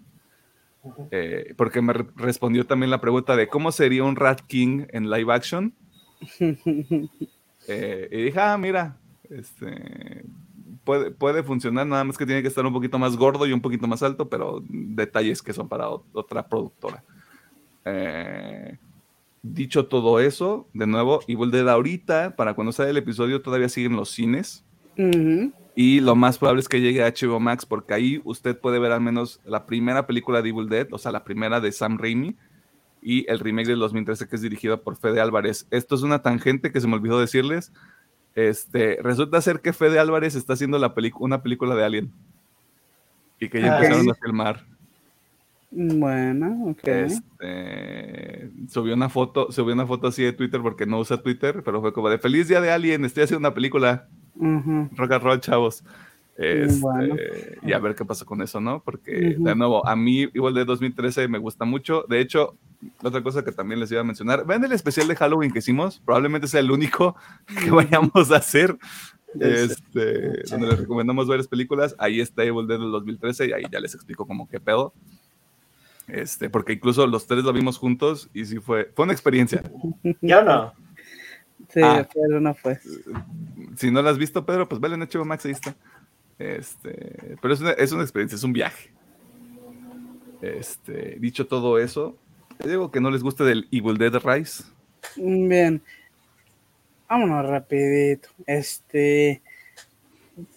[1.10, 5.10] eh, porque me re- respondió también la pregunta de cómo sería un Rat King en
[5.10, 5.74] live action.
[7.66, 8.98] Eh, y dije, ah, mira,
[9.30, 10.22] este,
[10.85, 13.61] puede, puede funcionar, nada más que tiene que estar un poquito más gordo y un
[13.61, 17.03] poquito más alto, pero detalles que son para otra productora.
[17.85, 18.79] Eh,
[19.42, 23.97] dicho todo eso, de nuevo, Evil Dead ahorita, para cuando sale el episodio, todavía siguen
[23.97, 24.64] los cines.
[25.77, 28.92] Y lo más probable es que llegue a HBO Max, porque ahí usted puede ver
[28.92, 32.37] al menos la primera película de Evil Dead, o sea, la primera de Sam Raimi,
[33.03, 35.66] y el remake del 2013 que es dirigido por Fede Álvarez.
[35.70, 37.70] Esto es una tangente que se me olvidó decirles.
[38.35, 42.12] Este, resulta ser que Fede Álvarez está haciendo la una película de Alien.
[43.38, 44.64] Y que ya Ah, empezaron a filmar.
[45.70, 46.87] Bueno, ok.
[46.87, 51.81] Este, subió una foto, subió una foto así de Twitter porque no usa Twitter, pero
[51.81, 54.07] fue como de feliz día de Alien, estoy haciendo una película.
[54.37, 55.85] Rock and roll, chavos.
[56.37, 57.16] Este, Bueno.
[57.62, 58.83] Y a ver qué pasa con eso, ¿no?
[58.83, 62.05] Porque, de nuevo, a mí, igual de 2013, me gusta mucho.
[62.09, 62.57] De hecho,
[63.03, 66.01] otra cosa que también les iba a mencionar, ven el especial de Halloween que hicimos,
[66.05, 67.16] probablemente sea el único
[67.64, 68.77] que vayamos a hacer.
[69.40, 70.51] Este, Sí.
[70.53, 71.94] donde les recomendamos varias películas.
[71.99, 74.92] Ahí está Evil Dead del 2013 y ahí ya les explico como qué pedo.
[76.07, 79.62] Este, porque incluso los tres lo vimos juntos y sí fue, fue una experiencia.
[80.20, 80.73] Yo no.
[81.70, 82.07] Sí, Ah.
[82.14, 82.79] pero no fue.
[83.77, 85.75] si no la has visto, Pedro, pues vele en HBO Max, ahí está.
[86.38, 88.90] Este, pero es una, es una experiencia, es un viaje.
[90.42, 92.16] Este, dicho todo eso,
[92.64, 94.64] digo que no les guste del Evil Dead Rise.
[95.16, 95.83] Bien.
[97.09, 98.29] Vámonos rapidito.
[98.47, 99.42] Este.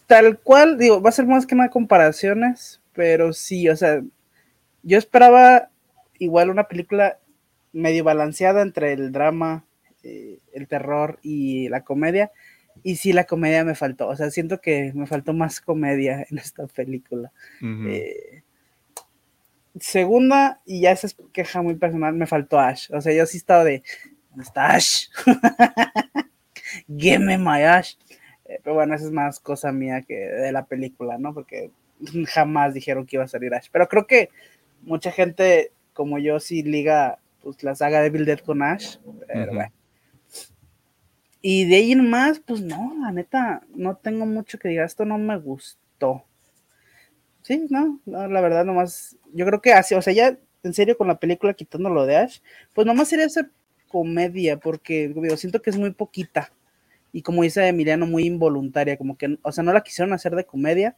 [0.08, 4.02] Tal cual, digo, va a ser más que nada comparaciones, pero sí, o sea,
[4.84, 5.70] yo esperaba
[6.18, 7.20] igual una película
[7.74, 9.66] medio balanceada entre el drama,
[10.04, 12.32] eh, el terror y la comedia.
[12.84, 14.08] Y sí, la comedia me faltó.
[14.08, 17.32] O sea, siento que me faltó más comedia en esta película.
[17.62, 18.44] Eh,
[19.80, 22.90] segunda, y ya esa es queja muy personal, me faltó Ash.
[22.92, 23.84] O sea, yo sí estaba de,
[24.30, 25.08] ¿dónde está Ash?
[26.88, 27.96] Give me my Ash.
[28.46, 31.34] Eh, pero bueno, esa es más cosa mía que de la película, ¿no?
[31.34, 31.72] Porque
[32.28, 33.68] jamás dijeron que iba a salir Ash.
[33.72, 34.30] Pero creo que
[34.82, 38.98] mucha gente como yo sí liga pues la saga de Bill Dead con Ash.
[39.28, 39.72] Pero bueno.
[41.50, 45.06] Y de ahí en más, pues no, la neta, no tengo mucho que diga, esto
[45.06, 46.26] no me gustó.
[47.42, 50.98] Sí, no, no, la verdad nomás, yo creo que así, o sea, ya en serio
[50.98, 52.40] con la película quitando lo de Ash,
[52.74, 53.50] pues nomás sería hacer
[53.88, 56.52] comedia, porque digo, siento que es muy poquita.
[57.14, 60.46] Y como dice Emiliano, muy involuntaria, como que, o sea, no la quisieron hacer de
[60.46, 60.98] comedia,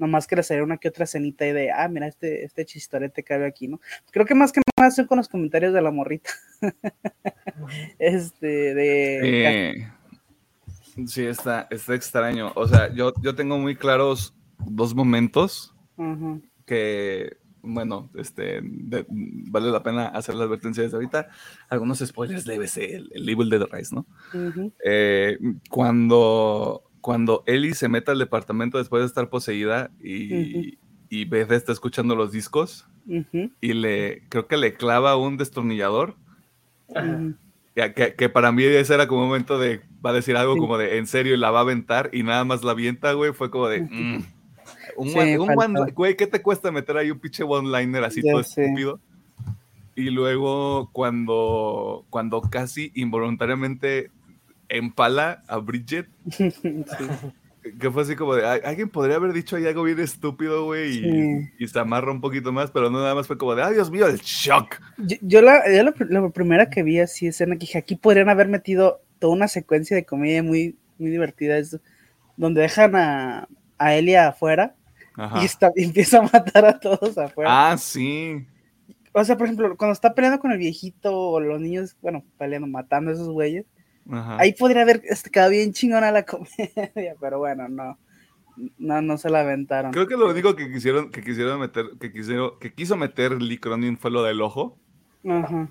[0.00, 3.22] nomás que le saliera una que otra cenita y de, ah, mira, este, este chistorete
[3.22, 3.80] cabe aquí, ¿no?
[4.10, 6.30] Creo que más que nada son con los comentarios de la morrita.
[7.98, 9.20] este, de...
[9.70, 9.88] Eh,
[11.06, 12.52] sí, está, está extraño.
[12.54, 15.74] O sea, yo, yo tengo muy claros dos momentos
[16.64, 21.28] que, bueno, este, de- vale la pena hacer la advertencia desde ahorita.
[21.68, 24.06] Algunos spoilers leves, el, el Evil Dead Rise, ¿no?
[24.82, 31.50] Eh, cuando, cuando Ellie se mete al departamento después de estar poseída y, y Beth
[31.52, 36.14] está escuchando los discos ujú, y le, creo que le clava un destornillador,
[36.88, 37.34] ujú.
[37.74, 40.54] ya que, que para mí ese era como un momento de, va a decir algo
[40.54, 40.60] Sí.
[40.60, 43.32] como de, en serio, y la va a aventar y nada más la avienta, güey,
[43.32, 43.82] fue como de...
[43.82, 44.22] mm.
[44.96, 48.22] Un, Sí, one- un one- güey, ¿qué te cuesta meter ahí un pinche one-liner así
[48.22, 48.64] Ya todo sé.
[48.64, 49.00] estúpido?
[49.96, 54.10] Y luego cuando, cuando casi involuntariamente
[54.70, 56.52] empala a Bridget, Sí.
[57.78, 60.90] que fue así como de, "Ay, alguien podría haber dicho ahí algo bien estúpido, güey,
[60.90, 61.48] y, Sí.
[61.58, 63.90] y se amarra un poquito más, pero no nada más fue como de, ay, Dios
[63.90, 64.80] mío, el shock.
[64.96, 68.30] Yo, yo la, yo la, la primera que vi así escena que dije, aquí podrían
[68.30, 71.78] haber metido toda una secuencia de comedia muy, muy divertida, es
[72.38, 73.46] donde dejan a,
[73.76, 74.74] a Elia afuera
[75.16, 75.42] Ajá.
[75.42, 77.72] y, está, y empieza a matar a todos afuera.
[77.72, 78.46] Ah, sí.
[79.12, 82.66] O sea, por ejemplo, cuando está peleando con el viejito o los niños, bueno, peleando,
[82.68, 83.66] matando a esos güeyes,
[84.10, 84.36] Ajá.
[84.40, 87.98] ahí podría haber este, quedado bien chingona la comedia, pero bueno, no.
[88.78, 89.90] No, no se la aventaron.
[89.90, 93.58] Creo que lo único que quisieron, que quisieron meter, que quisieron, que quiso meter Lee
[93.58, 94.76] Cronin fue lo del ojo.
[95.26, 95.70] Ajá.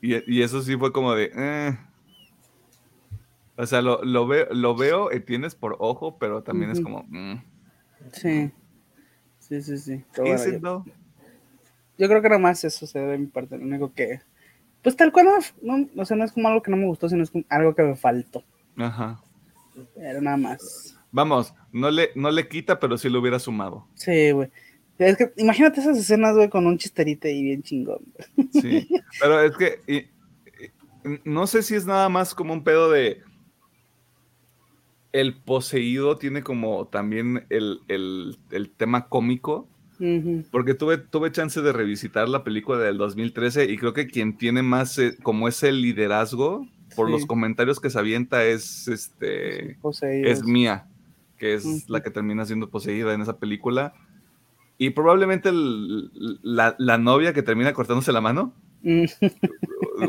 [0.00, 1.32] Y, y eso sí fue como de.
[1.34, 1.76] eh.
[3.56, 7.04] O sea, lo, lo, veo, lo veo, entiendes por ojo, pero también es como.
[7.08, 7.42] mm,
[8.12, 8.50] Sí.
[9.40, 10.04] Sí, sí, sí.
[10.14, 10.92] Pero ¿is bueno, yo-?
[11.98, 14.20] Yo creo que nada más eso se de mi parte, lo único que.
[14.84, 15.26] Pues tal cual,
[15.62, 17.42] no, no, o sea, no es como algo que no me gustó, sino es como
[17.48, 18.44] algo que me faltó.
[18.76, 19.20] Ajá.
[19.96, 20.96] Pero nada más.
[21.10, 23.88] Vamos, no le, no le quita, pero sí lo hubiera sumado.
[23.94, 24.50] Sí, güey.
[24.98, 27.98] Es que imagínate esas escenas, güey, con un chisterite y bien chingón.
[28.36, 28.48] güey.
[28.52, 28.88] Sí.
[29.20, 29.80] Pero es que.
[29.88, 33.22] y- y- no sé si es nada más como un pedo de.
[35.12, 39.68] El poseído tiene como también el, el- el tema cómico.
[40.50, 44.62] Porque tuve, tuve chance de revisitar la película del 2013 y creo que quien tiene
[44.62, 46.66] más eh, como ese liderazgo
[46.96, 47.26] por los Sí.
[47.26, 50.30] comentarios que se avienta es este Poseídos.
[50.32, 50.86] es Mía,
[51.38, 51.78] que es Ujú.
[51.92, 53.94] la que termina siendo poseída en esa película.
[54.78, 56.10] Y probablemente el-
[56.42, 58.52] la, la novia que termina cortándose la mano,
[58.86, 59.04] Mm,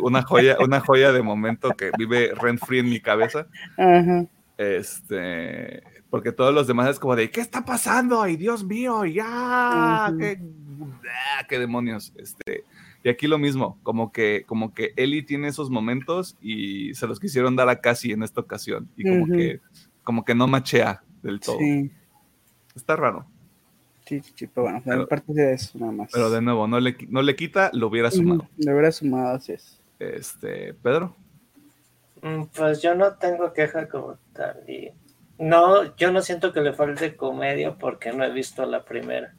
[0.02, 3.48] una joya, una joya de momento que vive rent free en mi cabeza.
[3.78, 4.26] Ajá.
[4.58, 5.82] Este,
[6.16, 8.22] porque todos los demás es como de, ¿qué está pasando?
[8.22, 9.03] ¡Ay, Dios mío!
[9.03, 10.13] ¡Ya!
[10.18, 10.39] Qué,
[11.38, 12.13] ah, qué demonios!
[12.16, 12.63] Este,
[13.03, 17.20] y aquí lo mismo, como que, como que Ellie tiene esos momentos y se los
[17.20, 18.88] quisieron dar a Cassie en esta ocasión.
[18.95, 19.59] Y como que,
[20.05, 21.57] como que no machea del todo.
[21.57, 21.91] Sí,
[22.74, 23.26] Está raro.
[24.05, 26.11] sí, sí, sí, pero bueno, Pero- a partir de eso nada más.
[26.13, 28.47] Pero de nuevo, no le, no le quita, lo hubiera sumado.
[28.55, 29.82] De haber sumado, así es.
[29.99, 31.13] Este, Pedro.
[32.22, 34.63] Mm, Pues yo no tengo queja como tal.
[34.70, 34.91] Y
[35.38, 39.34] no, yo no siento que le falte comedia porque no he visto la primera.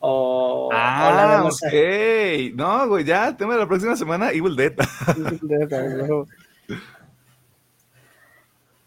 [0.00, 2.54] O, o la de Ah, los- ok.
[2.56, 4.74] No, güey, ya, tema de la próxima semana, Evil Dead.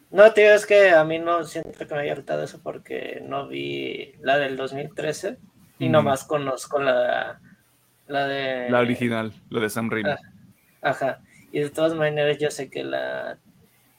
[0.09, 3.47] No, tío, es que a mí no siento que me haya faltado eso porque no
[3.47, 5.37] vi la del 2013
[5.79, 5.91] y Ujú.
[5.91, 7.41] nomás conozco la,
[8.07, 8.69] la de...
[8.69, 10.09] La original, la de Sam Raimi.
[10.11, 10.17] Ah.
[10.81, 11.19] Ajá.
[11.51, 13.37] Y de todas maneras yo sé que la,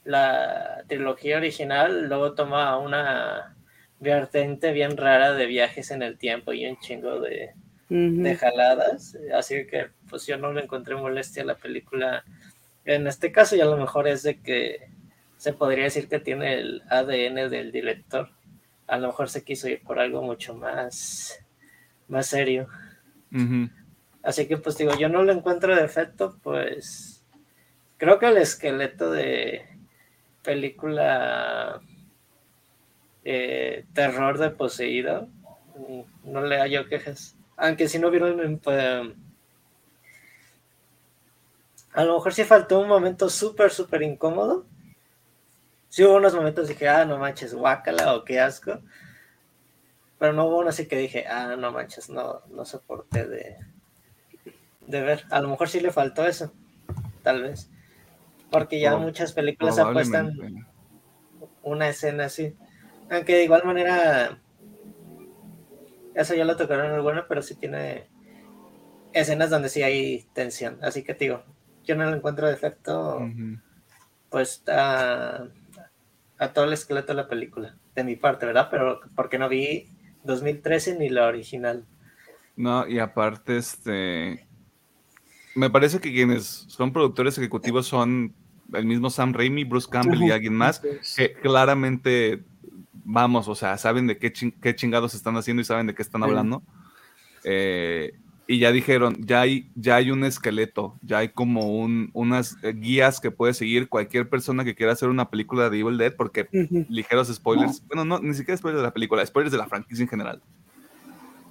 [0.03, 3.55] la trilogía original luego toma una
[3.99, 7.53] vertente bien rara de viajes en el tiempo y un chingo de,
[7.89, 9.17] de jaladas.
[9.33, 12.23] Así que pues yo no le encontré molestia a la película
[12.85, 14.89] en este caso y a lo mejor es de que
[15.37, 18.29] se podría decir que tiene el ADN del director.
[18.87, 21.39] A lo mejor se quiso ir por algo mucho más,
[22.07, 22.67] más serio.
[24.23, 27.23] Así que pues digo, yo no lo encuentro defecto, pues
[27.97, 29.65] creo que el esqueleto de
[30.43, 31.81] película
[33.23, 35.27] eh, terror de poseído
[36.23, 37.35] no le hallo quejas.
[37.57, 38.83] Aunque si no vieron, pues,
[41.93, 44.65] a lo mejor sí faltó un momento súper, súper incómodo.
[45.89, 48.79] Sí hubo unos momentos dije, ah, no manches, guácala o qué asco.
[50.19, 53.57] Pero no hubo uno así que dije, ah, no manches, no, no soporté de,
[54.85, 55.25] de ver.
[55.31, 56.53] A lo mejor sí le faltó eso,
[57.23, 57.69] tal vez.
[58.51, 60.33] Porque ya muchas películas apuestan
[61.61, 62.55] una escena así.
[63.09, 64.39] Aunque de igual manera,
[66.15, 68.07] eso ya lo tocaron en el bueno, pero sí tiene
[69.13, 70.79] escenas donde sí hay tensión.
[70.81, 71.43] Así que digo,
[71.83, 73.59] yo no le encuentro defecto, Ujú.
[74.29, 75.47] pues a,
[76.37, 78.67] a todo el esqueleto de la película, de mi parte, ¿verdad?
[78.69, 79.89] Pero porque no vi
[80.23, 81.85] 2013 ni la original.
[82.55, 84.48] No, y aparte, este.
[85.55, 88.33] Me parece que quienes son productores ejecutivos son
[88.73, 90.79] el mismo Sam Raimi, Bruce Campbell y alguien más,
[91.17, 92.43] que claramente,
[93.03, 96.01] vamos, o sea, saben de qué, chin- qué chingados están haciendo y saben de qué
[96.03, 96.61] están hablando.
[97.43, 98.13] Eh,
[98.47, 103.19] y ya dijeron, ya hay, ya hay un esqueleto, ya hay como un, unas guías
[103.19, 106.47] que puede seguir cualquier persona que quiera hacer una película de Evil Dead, porque
[106.89, 107.83] ligeros spoilers.
[107.87, 110.41] Bueno, no, ni siquiera spoilers de la película, spoilers de la franquicia en general.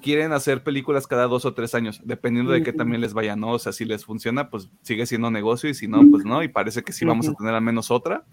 [0.00, 2.78] Quieren hacer películas cada dos o tres años, dependiendo de qué Ujú.
[2.78, 3.50] también les vaya, ¿no?
[3.52, 6.42] O sea, si les funciona, pues sigue siendo negocio y si no, pues no.
[6.42, 8.24] Y parece que sí vamos a tener al menos otra.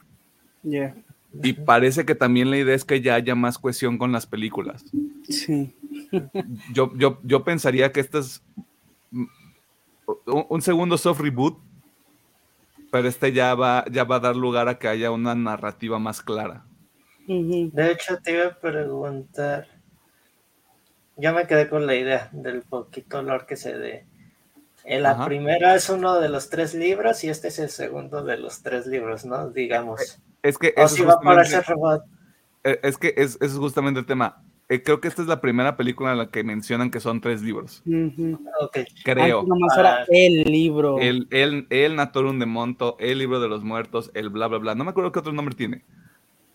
[0.63, 0.95] Ya,
[1.43, 4.84] Y parece que también la idea es que ya haya más cohesión con las películas.
[5.28, 5.74] sí.
[6.74, 8.41] Yo, yo, yo pensaría que este es
[9.11, 9.26] mm,
[10.28, 11.57] un, un segundo soft reboot,
[12.91, 16.22] pero este ya va, ya va a dar lugar a que haya una narrativa más
[16.22, 16.66] clara.
[17.28, 19.68] De hecho, te iba a preguntar.
[21.18, 24.05] Yo me quedé con la idea del poquito olor que se dé.
[24.84, 25.26] Eh, La Ajá.
[25.26, 28.86] primera es uno de los tres libros y este es el segundo de los tres
[28.86, 29.49] libros, ¿no?
[29.49, 30.20] Digamos.
[30.43, 32.03] Es que O eso es si va ese robot.
[32.63, 34.41] Eh, Es que es, ese es justamente el tema.
[34.68, 37.41] Eh, creo que esta es la primera película en la que mencionan que son tres
[37.41, 37.82] libros.
[39.03, 39.39] Creo.
[39.39, 39.80] Antes nomás Ah.
[39.80, 40.99] era el libro.
[40.99, 44.76] El, el, el Natorum de Monto, el libro de los muertos, el bla, bla, bla.
[44.76, 45.84] No me acuerdo qué otro nombre tiene.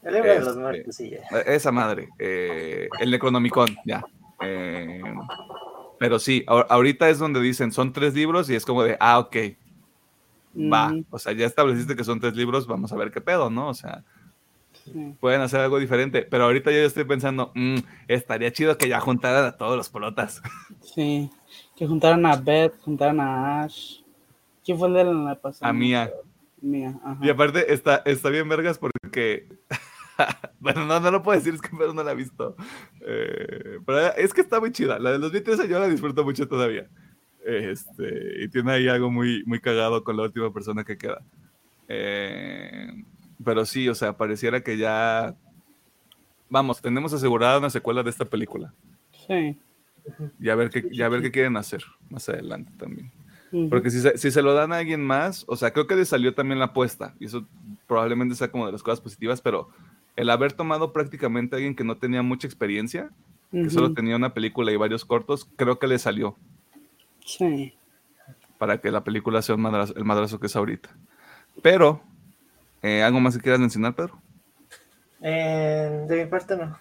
[0.02, 1.18] El libro de los Este, muertos, sí, ya.
[1.38, 2.08] Eh, Esa madre.
[2.18, 4.04] eh, el Necronomicon, ya.
[4.42, 5.02] Eh,
[5.98, 9.18] pero sí, ahor- ahorita es donde dicen son tres libros y es como de, ah,
[9.18, 9.36] ok,
[10.72, 10.94] va.
[11.10, 13.68] O sea, ya estableciste que son tres libros, vamos a ver qué pedo, ¿no?
[13.68, 14.04] O sea,
[14.84, 15.14] Sí.
[15.20, 16.22] pueden hacer algo diferente.
[16.22, 17.76] Pero ahorita yo estoy pensando, mm,
[18.08, 20.40] estaría chido que ya juntaran a todos los protas.
[20.80, 21.30] Sí,
[21.76, 24.00] que juntaron a Beth, juntaron a Ash.
[24.64, 25.70] ¿Quién fue el de la pasada?
[25.70, 25.72] A.
[26.62, 27.18] Mía, ajá.
[27.22, 29.48] Y aparte está, está bien vergas porque.
[30.60, 32.56] bueno, no, no lo puedo decir, es que Pedro no la ha visto.
[33.00, 34.98] Eh, pero es que está muy chida.
[34.98, 36.88] La del 2013 yo la disfruto mucho todavía.
[37.44, 41.22] Este, y tiene ahí algo muy, muy cagado con la última persona que queda.
[41.88, 42.88] Eh,
[43.44, 45.34] pero sí, o sea, pareciera que ya.
[46.48, 48.74] Vamos, tenemos asegurada una secuela de esta película.
[49.26, 49.58] Sí.
[50.40, 53.12] Y a ver qué, y a ver qué quieren hacer más adelante también.
[53.68, 56.04] Porque si se, si se lo dan a alguien más, o sea, creo que le
[56.04, 57.48] salió también la apuesta, y eso
[57.88, 59.70] probablemente sea como de las cosas positivas, pero
[60.16, 63.10] el haber tomado prácticamente a alguien que no tenía mucha experiencia,
[63.50, 66.36] que solo tenía una película y varios cortos, creo que le salió.
[67.24, 67.74] Sí.
[68.58, 70.90] Para que la película sea el madrazo que es ahorita.
[71.62, 72.00] Pero,
[72.82, 74.20] eh, ¿algo más que quieras mencionar, Pedro?
[75.20, 76.78] Eh, de mi parte no.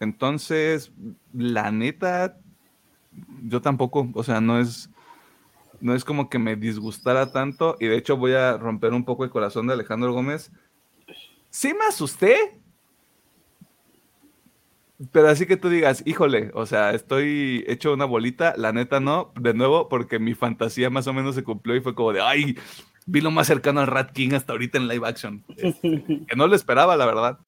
[0.00, 0.92] Entonces,
[1.32, 2.38] la neta,
[3.42, 4.90] yo tampoco, o sea, no es,
[5.80, 9.24] no es como que me disgustara tanto, y de hecho voy a romper un poco
[9.24, 10.52] el corazón de Alejandro Gómez.
[11.50, 12.60] Sí me asusté,
[15.12, 19.32] pero así que tú digas, híjole, o sea, estoy hecho una bolita, la neta no,
[19.40, 22.56] de nuevo, porque mi fantasía más o menos se cumplió y fue como de, ay,
[23.06, 25.44] vi lo más cercano al Rat King hasta ahorita en live action.
[25.56, 27.38] Este, que no lo esperaba, la verdad.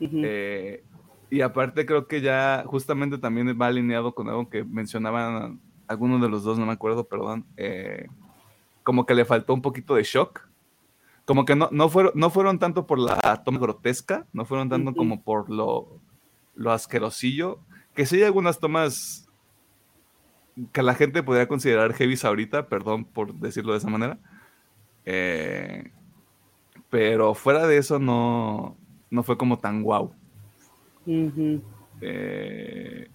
[0.00, 0.84] Eh,
[1.30, 6.28] y aparte creo que ya justamente también va alineado con algo que mencionaban algunos de
[6.28, 7.46] los dos, no me acuerdo, perdón.
[7.56, 8.06] Eh,
[8.82, 10.47] como que le faltó un poquito de shock.
[11.28, 14.94] Como que no, no, fueron, no fueron tanto por la toma grotesca, no fueron tanto
[14.94, 16.00] como por lo
[16.54, 17.60] lo asquerosillo,
[17.94, 19.28] que sí hay algunas tomas
[20.72, 24.18] que la gente podría considerar heavy ahorita, perdón por decirlo de esa manera.
[25.04, 25.92] Eh,
[26.88, 28.74] pero fuera de eso no,
[29.10, 30.12] no fue como tan guau.
[32.00, 33.08] Eh,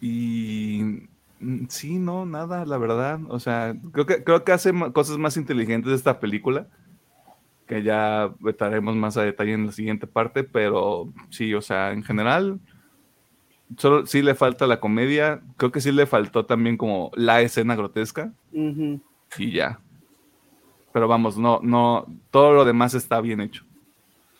[0.00, 1.02] y
[1.40, 3.20] mm, sí, no, nada, la verdad.
[3.28, 6.66] O sea, creo que, creo que hace cosas más inteligentes esta película,
[7.68, 12.02] que ya estaremos más a detalle en la siguiente parte, pero sí, o sea, en
[12.02, 12.58] general,
[13.76, 17.76] solo sí le falta la comedia, creo que sí le faltó también como la escena
[17.76, 19.78] grotesca, y ya.
[20.92, 23.64] Pero vamos, no, no, todo lo demás está bien hecho.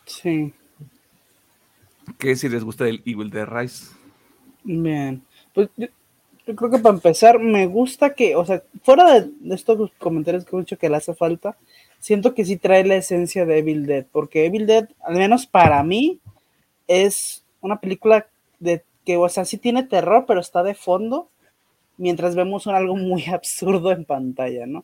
[0.05, 0.51] Sí.
[2.17, 3.93] ¿Qué si les gusta el Evil Dead Rise?
[4.63, 5.21] Bien,
[5.53, 5.87] pues yo,
[6.55, 10.59] creo que para empezar me gusta que, o sea, fuera de, estos comentarios que he
[10.59, 11.57] dicho que le hace falta,
[11.99, 15.83] siento que sí trae la esencia de Evil Dead, porque Evil Dead, al menos para
[15.83, 16.19] mí,
[16.87, 18.27] es una película
[18.59, 21.29] de que, o sea, sí tiene terror, pero está de fondo,
[21.97, 24.83] mientras vemos algo muy absurdo en pantalla, ¿no?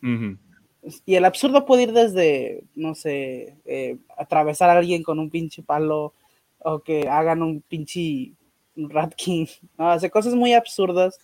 [1.04, 5.62] Y el absurdo puede ir desde, no sé, eh, atravesar a alguien con un pinche
[5.62, 6.14] palo,
[6.58, 8.32] o que hagan un pinche
[8.76, 9.46] Rat King,
[9.78, 9.90] ¿no?
[9.90, 11.18] Hace cosas muy absurdas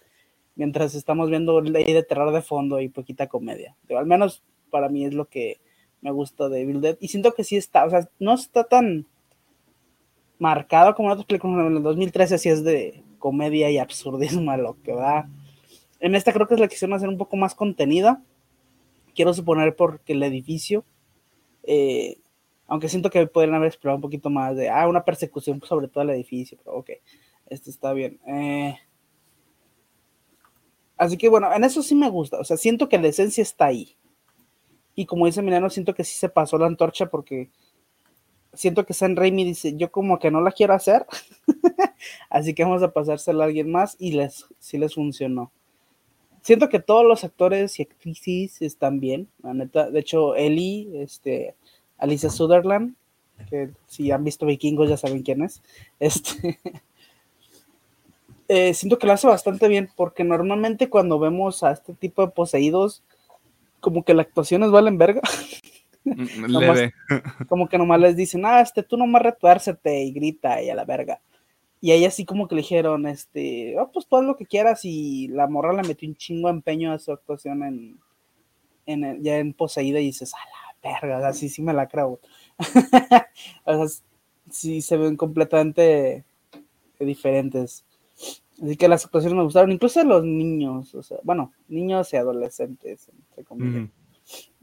[0.55, 3.77] mientras estamos viendo ley de terror de fondo y poquita comedia.
[3.97, 5.61] al menos para mí es lo que
[6.03, 6.99] me gusta de Evil Dead.
[7.01, 9.07] Y siento que sí está, o sea, no está tan
[10.39, 11.67] marcado como en otras películas.
[11.67, 15.31] En el 2013 así es de comedia y absurdismo a lo que va.
[16.01, 18.21] En esta creo que es la que quisieron hacer un poco más contenida.
[19.15, 20.85] Quiero suponer porque el edificio,
[21.63, 22.19] eh,
[22.67, 26.03] aunque siento que podrían haber explorado un poquito más de, ah, una persecución sobre todo
[26.03, 26.91] el edificio, pero ok,
[27.49, 28.19] esto está bien.
[28.27, 28.77] Eh,
[30.97, 33.67] así que bueno, en eso sí me gusta, o sea, siento que la esencia está
[33.67, 33.97] ahí.
[34.95, 37.51] Y como dice Milano, siento que sí se pasó la antorcha porque
[38.53, 41.07] siento que San Raimi dice, yo como que no la quiero hacer,
[42.31, 45.51] así que vamos a pasársela a alguien más y les, sí les funcionó.
[46.43, 49.91] Siento que todos los actores y actrices están bien, la neta.
[49.91, 51.55] De hecho, Ellie, este,
[51.99, 52.97] Alicia Sutherland,
[53.49, 55.63] que si han visto Vikingos ya saben quién es,
[56.01, 56.59] este,
[58.49, 62.33] eh, siento que lo hace bastante bien, porque normalmente cuando vemos a este tipo de
[62.33, 63.03] poseídos,
[63.83, 65.21] como que la actuación es valen verga.
[66.05, 70.75] Mm, como que nomás les dicen, ah, este, tú nomás retuércete y grita y a
[70.75, 71.21] la verga.
[71.81, 75.29] Y ahí así como que le dijeron, este, oh, pues todo lo que quieras y
[75.29, 78.01] la morra le metió un chingo de empeño a su actuación en,
[78.87, 82.21] en ya en Poseída y dices, a la verga, así sí me la creo.
[83.65, 84.05] o sea,
[84.51, 86.25] sí se ven completamente
[86.99, 87.85] diferentes.
[88.63, 93.09] Así que las actuaciones me gustaron, incluso los niños, o sea, bueno, niños y adolescentes,
[93.09, 93.91] entre comillas.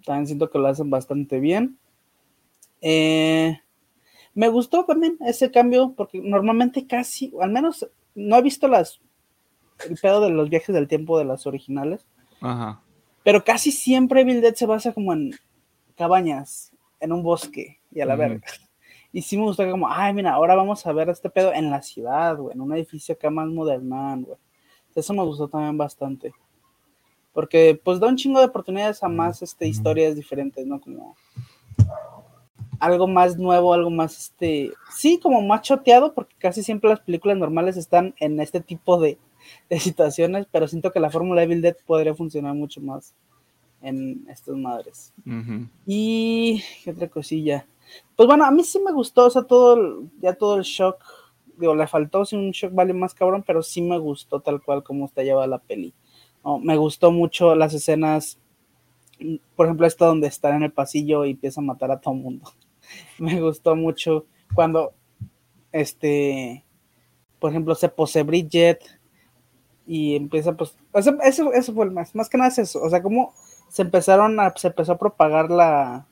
[0.05, 1.77] También siento que lo hacen bastante bien.
[2.79, 3.59] Eh,
[4.33, 9.01] me gustó también ese cambio, porque normalmente casi, al menos no he visto las
[9.87, 12.05] el pedo de los viajes del tiempo de las originales.
[12.39, 12.81] Ajá.
[13.23, 15.31] Pero casi siempre Bill Dead se basa como en
[15.95, 16.71] cabañas,
[17.01, 18.47] en un bosque y a la verga.
[19.11, 21.81] Y sí me gusta como, ay, mira, ahora vamos a ver este pedo en la
[21.81, 24.37] ciudad, güey, en un edificio acá más modernán, güey.
[24.95, 26.33] Eso me gustó también bastante.
[27.33, 30.79] Porque pues da un chingo de oportunidades a más este, historias diferentes, ¿no?
[30.81, 31.15] Como
[32.79, 37.37] algo más nuevo, algo más, este, sí, como más choteado, porque casi siempre las películas
[37.37, 39.17] normales están en este tipo de,
[39.79, 43.13] situaciones, pero siento que la fórmula Evil Dead podría funcionar mucho más
[43.81, 45.13] en estas madres.
[45.85, 47.65] Y, ¿qué otra cosilla?
[48.15, 51.03] Pues bueno, a mí sí me gustó, o sea, todo, ya todo el shock
[51.59, 54.83] digo, le faltó sí, un shock value más cabrón, pero sí me gustó tal cual
[54.83, 55.93] como está llevada la peli.
[56.61, 58.39] me gustó mucho las escenas,
[59.55, 62.21] por ejemplo, esta donde está en el pasillo y empieza a matar a todo el
[62.21, 62.51] mundo.
[63.19, 64.25] me gustó mucho
[64.55, 64.93] cuando,
[65.71, 66.65] este,
[67.39, 68.79] por ejemplo, se posee Bridget
[69.85, 73.01] y empieza, pues, eso, eso, fue el más, más que nada es eso, o sea,
[73.01, 73.33] como
[73.69, 76.07] se empezaron se empezó a propagar la,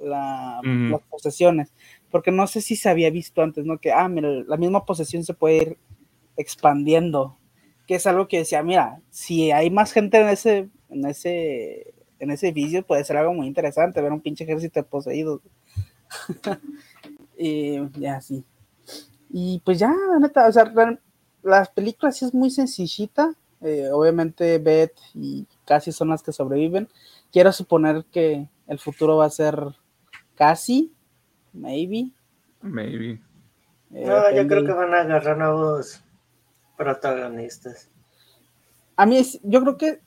[0.00, 1.72] la, las posesiones,
[2.10, 3.78] porque no sé si se había visto antes, ¿no?
[3.78, 5.78] Que, ah, mira, la misma posesión se puede ir
[6.36, 7.38] expandiendo,
[7.86, 12.30] que es algo que decía, mira, si hay más gente en ese, en ese, en
[12.30, 15.40] ese edificio, puede ser algo muy interesante, ver un pinche ejército de poseídos.
[17.38, 18.44] y ya, sí.
[19.30, 20.72] Y pues ya, la neta, o sea,
[21.42, 26.88] las películas sí es muy sencillita, eh, obviamente Beth y casi son las que sobreviven.
[27.32, 29.74] Quiero suponer que el futuro va a ser
[30.34, 30.92] casi,
[31.52, 32.10] maybe.
[32.62, 33.20] Maybe.
[33.92, 36.02] Eh, no, yo creo que van a agarrar nuevos
[36.76, 37.90] protagonistas.
[38.96, 40.00] A mí, yo creo que,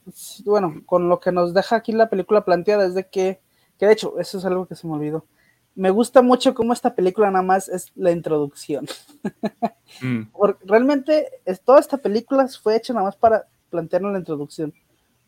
[0.46, 3.42] bueno, con lo que nos deja aquí la película planteada es de que,
[3.78, 5.26] que de hecho, eso es algo que se me olvidó.
[5.76, 8.88] Me gusta mucho cómo esta película nada más es la introducción.
[10.02, 10.24] Mm.
[10.34, 14.74] Porque realmente es, toda esta película fue hecha nada más para plantearnos la introducción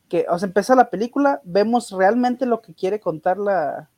[0.10, 3.90] que, o sea, empieza la película, vemos realmente lo que quiere contar la,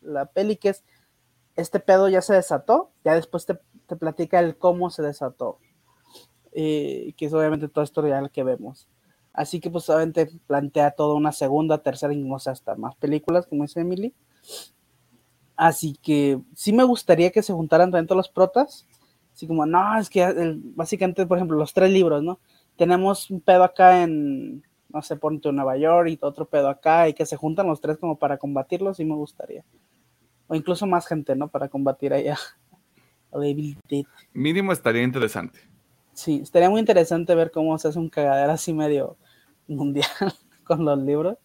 [0.00, 0.84] la peli, que es,
[1.56, 3.58] este pedo ya se desató, ya después te,
[3.96, 5.58] platica el cómo se desató,
[6.52, 8.88] eh, que es obviamente toda esto real que vemos.
[9.32, 13.46] Así que pues obviamente plantea toda una segunda, tercera y no sé, hasta más películas,
[13.46, 14.14] como dice Emily.
[15.56, 18.86] Así que sí me gustaría que se juntaran tanto los protas,
[19.32, 22.38] así como, no, es que básicamente, por ejemplo, los tres libros, ¿no?
[22.76, 27.08] Tenemos un pedo acá en, no sé, ponte en Nueva York y otro pedo acá
[27.08, 29.64] y que se juntan los tres como para combatirlos, sí me gustaría.
[30.48, 31.48] O incluso más gente, ¿no?
[31.48, 32.38] Para combatir allá
[33.32, 33.38] a
[34.32, 35.60] Mínimo estaría interesante.
[36.14, 39.16] Sí, estaría muy interesante ver cómo se hace un cagadero así medio
[39.66, 40.08] mundial
[40.64, 41.36] con los libros.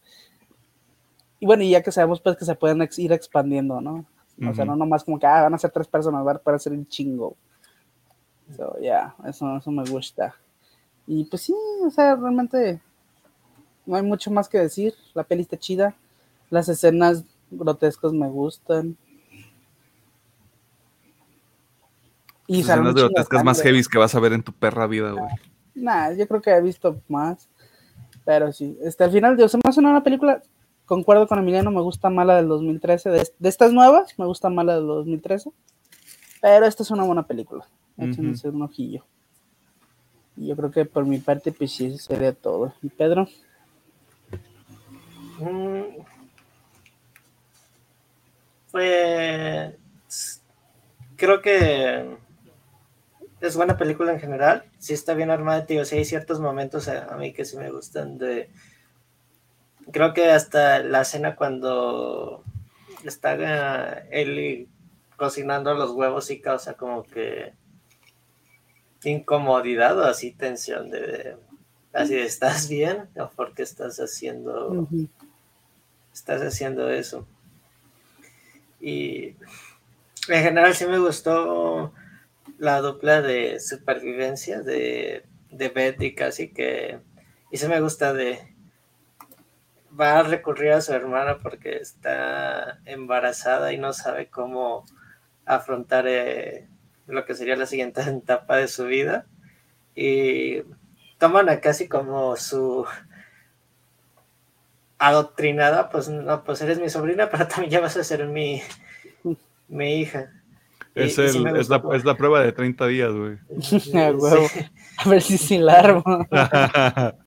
[1.39, 4.05] Y bueno, y ya que sabemos pues que se pueden ir expandiendo, ¿no?
[4.49, 6.73] O sea, no nomás como que ah, van a ser tres personas, van a ser
[6.73, 7.35] un chingo.
[8.55, 10.35] So, ya, eso, eso me gusta.
[11.05, 11.53] Y pues sí,
[11.85, 12.81] o sea, realmente
[13.85, 14.93] no hay mucho más que decir.
[15.13, 15.95] La peli está chida.
[16.49, 17.25] Las escenas
[17.57, 18.97] grotescas me gustan.
[22.47, 25.25] Y Las escenas grotescas más heavy que vas a ver en tu perra vida, güey.
[25.75, 27.47] Nah, yo creo que he visto más.
[28.25, 30.41] Pero sí, este, al final, Dios, se me hace una película.
[30.85, 33.09] Concuerdo con Emiliano, me gusta más la del 2013.
[33.09, 35.51] De, estas nuevas, me gusta más la del 2013.
[36.41, 37.65] Pero esta es una buena película.
[37.97, 39.05] Échense un ojillo.
[40.35, 42.73] Y yo creo que por mi parte, pues sí, sería todo.
[42.81, 43.27] ¿Y Pedro?
[48.73, 50.41] Pues
[51.15, 52.17] creo que
[53.39, 54.63] es buena película en general.
[54.79, 55.85] Sí está bien armada, tío.
[55.85, 58.49] Sí hay ciertos momentos a, mí que sí me gustan de.
[59.91, 62.43] Creo que hasta la escena cuando
[63.03, 63.35] está
[64.09, 64.67] él
[65.17, 67.53] cocinando los huevos y causa como que
[69.03, 71.37] incomodidad o así tensión de,
[71.93, 74.87] así estás bien o por qué estás haciendo
[76.11, 77.27] estás haciendo eso.
[78.83, 79.37] Y
[80.27, 81.93] en general sí me gustó
[82.57, 86.99] la dupla de supervivencia de, de Betty casi que
[87.49, 88.53] y sí me gusta de
[89.99, 94.85] va a recurrir a su hermana porque está embarazada y no sabe cómo
[95.45, 96.67] afrontar eh,
[97.07, 99.27] lo que sería la siguiente etapa de su vida.
[99.95, 100.63] Y
[101.19, 102.85] toman a casi como su
[104.97, 108.61] adoctrinada, pues no, pues eres mi sobrina, pero también ya vas a ser mi,
[109.67, 110.31] mi hija.
[110.95, 111.17] Es,
[111.69, 113.37] la, prueba de 30 días, güey.
[114.97, 116.03] A ver si sin largo.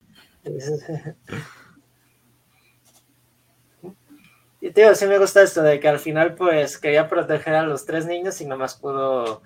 [4.61, 7.85] y tío, sí me gusta esto de que al final pues quería proteger a los
[7.85, 9.43] tres niños y nomás pudo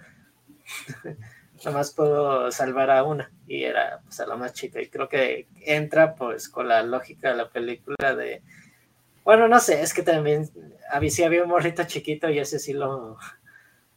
[1.64, 4.80] nomás puedo salvar a una y era pues a la más chica.
[4.80, 8.42] Y creo que entra pues con la lógica de la película de
[9.24, 10.48] bueno no sé es que también
[10.90, 13.18] había, sí había un morrito chiquito y ese sí lo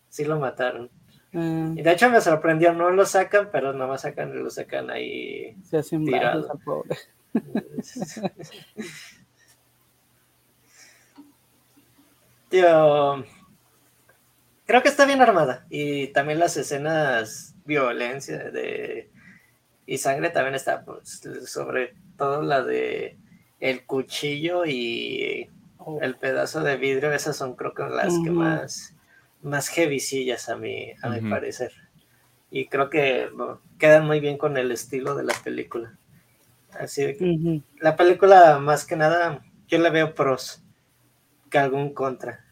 [0.10, 0.90] sí lo mataron.
[1.36, 1.80] Mm.
[1.80, 5.78] y de hecho me sorprendió no lo sacan pero nomás sacan lo sacan ahí se
[5.78, 6.48] hacen tirado.
[6.64, 6.96] pobre.
[12.50, 13.26] Tío
[14.66, 19.10] creo que está bien armada y también las escenas violencia de,
[19.86, 23.18] y sangre también está, pues, sobre todo la de
[23.60, 26.00] el cuchillo y oh.
[26.02, 28.96] el pedazo de vidrio, esas son creo que las que más,
[29.42, 31.72] más heavycillas a mi, a mi parecer.
[32.52, 33.30] y creo que
[33.80, 35.98] quedan muy bien con el estilo de la película.
[36.80, 40.62] Así que la película más que nada yo le veo pros
[41.50, 42.44] que algún contra.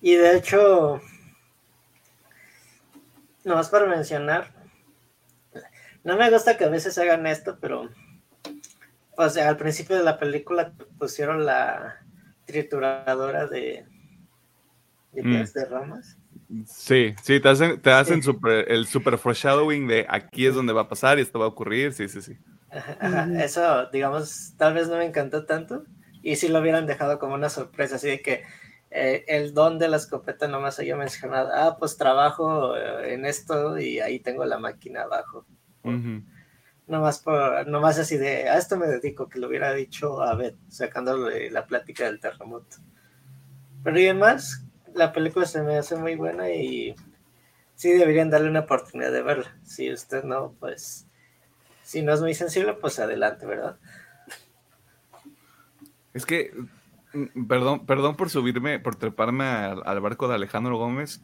[0.00, 1.00] Y de hecho,
[3.44, 4.52] nomás para mencionar,
[6.02, 7.90] no me gusta que a veces hagan esto, pero
[9.16, 12.00] o sea, al principio de la película pusieron la
[12.46, 13.86] trituradora de,
[15.12, 15.44] de, mm.
[15.52, 16.16] de ramas.
[16.66, 18.20] Sí, sí, te hacen, te hacen
[18.68, 21.92] el super foreshadowing de aquí es donde va a pasar y esto va a ocurrir,
[21.92, 22.36] sí, sí, sí.
[23.38, 25.84] Eso, digamos, tal vez no me encantó tanto
[26.22, 28.44] y si lo hubieran dejado como una sorpresa, así de que
[28.96, 33.76] eh, el don de la escopeta nomás haya mencionado, ah, pues trabajo eh, en esto
[33.76, 35.44] y ahí tengo la máquina abajo.
[36.86, 40.54] Nomás, por, nomás así de, a esto me dedico, que lo hubiera dicho a Beth,
[40.68, 42.76] sacándole la plática del terremoto.
[43.82, 44.64] Pero y además,
[44.94, 46.94] la película se me hace muy buena y
[47.74, 49.58] sí deberían darle una oportunidad de verla.
[49.64, 51.08] Si usted no, pues,
[51.82, 53.76] si no es muy sensible, pues adelante, ¿verdad?
[56.12, 56.52] Es que,
[57.48, 61.22] perdón, perdón por subirme, por treparme al, barco de Alejandro Gómez,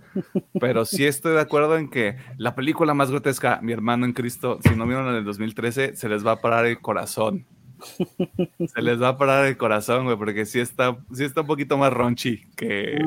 [0.60, 4.58] pero sí estoy de acuerdo en que la película más grotesca, Mi hermano en Cristo,
[4.62, 7.46] si no vieron en el 2013, se les va a parar el corazón.
[8.74, 11.78] Se les va a parar el corazón, güey, porque sí está, sí está un poquito
[11.78, 12.98] más ronchi que,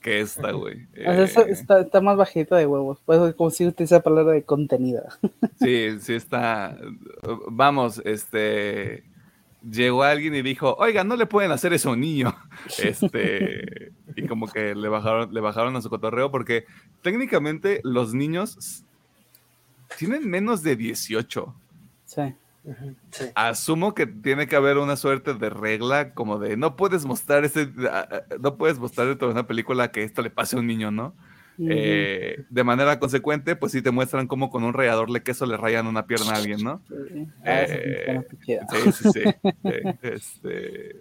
[0.00, 0.86] que esta, güey.
[0.94, 2.98] Eh, está, está, más bajita de huevos.
[3.04, 5.18] Pues como si utiliza palabra de contenida.
[5.58, 6.78] Sí, sí está.
[7.48, 9.04] Vamos, este.
[9.62, 12.34] Llegó alguien y dijo, oiga, no le pueden hacer eso a un niño.
[12.78, 13.92] Este.
[14.16, 16.64] y como que le bajaron, le bajaron a su cotorreo porque
[17.02, 18.84] técnicamente los niños
[19.98, 21.54] tienen menos de 18.
[22.04, 22.34] Sí.
[23.34, 27.70] Asumo que tiene que haber una suerte de regla como de no puedes mostrar ese,
[28.38, 31.14] no puedes mostrar dentro de una película que esto le pase a un niño, ¿no?
[31.68, 35.56] Eh, de manera consecuente, pues si te muestran como con un rallador de queso le
[35.56, 36.80] rayan una pierna a alguien, ¿no?
[36.88, 38.20] sí, eh,
[38.92, 39.22] sí, sí.
[40.02, 40.96] este,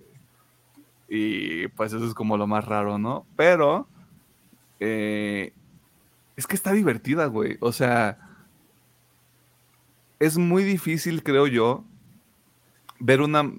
[1.08, 3.26] y pues eso es como lo más raro, ¿no?
[3.36, 3.88] Pero
[4.80, 5.54] eh,
[6.36, 7.58] es que está divertida, güey.
[7.62, 8.18] O sea,
[10.20, 11.84] es muy difícil, creo yo,
[13.00, 13.50] ver una,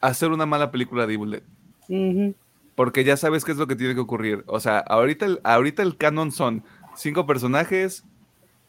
[0.00, 2.34] hacer una mala película de Evil Dead.
[2.80, 4.42] Porque ya sabes qué es lo que tiene que ocurrir.
[4.46, 6.64] O sea, ahorita el, ahorita el canon son
[6.96, 8.04] cinco personajes,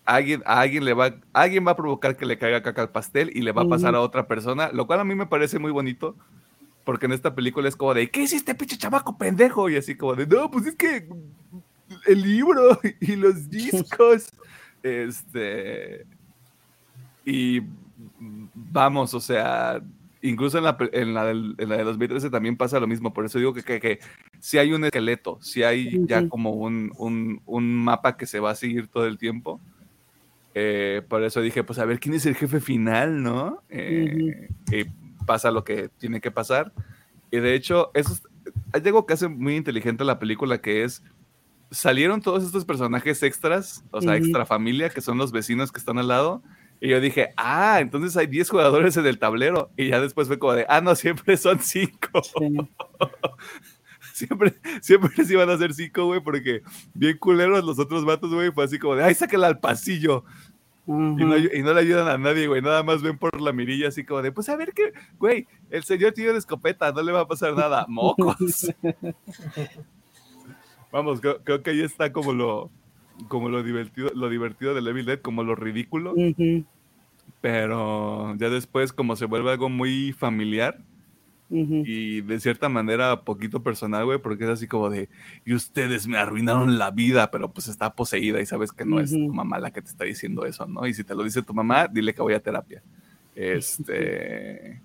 [0.03, 3.31] alguien, a alguien le va, alguien va a provocar que le caiga caca al pastel
[3.33, 5.71] y le va a pasar a otra persona, lo cual a mí me parece muy
[5.71, 6.17] bonito.
[6.83, 9.69] Porque en esta película es como de, ¿qué hiciste, pinche chamaco pendejo?
[9.69, 11.07] Y así como de, no, pues es que
[12.05, 14.29] el libro y los discos.
[14.83, 16.05] este.
[17.23, 17.61] Y
[18.53, 19.81] vamos, o sea,
[20.21, 23.13] incluso en la, en la, del, en la de 2013 también pasa lo mismo.
[23.13, 23.99] Por eso digo que, que,
[24.39, 28.51] si hay un esqueleto, si hay ya como un, un, un, mapa que se va
[28.51, 29.59] a seguir todo el tiempo.
[30.53, 33.63] Eh, por eso dije, pues a ver quién es el jefe final, ¿no?
[33.69, 34.85] Eh, y
[35.25, 36.71] pasa lo que tiene que pasar.
[37.31, 38.17] Y de hecho, eso
[38.73, 41.03] hay algo que hace muy inteligente la película que es
[41.71, 45.97] salieron todos estos personajes extras, o sea, extra familia, que son los vecinos que están
[45.97, 46.43] al lado,
[46.83, 49.69] y yo dije, ah, entonces hay 10 jugadores en el tablero.
[49.77, 52.21] Y ya después fue como de, ah, no, siempre son 5.
[54.13, 56.63] siempre, siempre se iban a hacer 5, güey, porque
[56.95, 60.25] bien culeros los otros vatos, güey, fue así como de, ay, sáquela al pasillo.
[60.87, 63.89] y, no, y, no, le ayudan a nadie, güey, nada más ven por la mirilla
[63.89, 67.19] así como de, pues a ver qué, güey, el señor tiene escopeta, no le va
[67.21, 68.73] a pasar nada, mocos.
[70.91, 72.71] Vamos, creo, que ahí está como lo,
[73.27, 76.15] como lo divertido, lo divertido de Evil Dead, como lo ridículo.
[77.41, 80.79] Pero ya después, como se vuelve algo muy familiar
[81.49, 85.09] y de cierta manera poquito personal, güey, porque es así como de,
[85.45, 89.11] y ustedes me arruinaron la vida, pero pues está poseída y sabes que no es
[89.11, 90.87] tu mamá la que te está diciendo eso, ¿no?
[90.87, 92.81] Y si te lo dice tu mamá, dile que voy a terapia.
[93.35, 94.79] Este.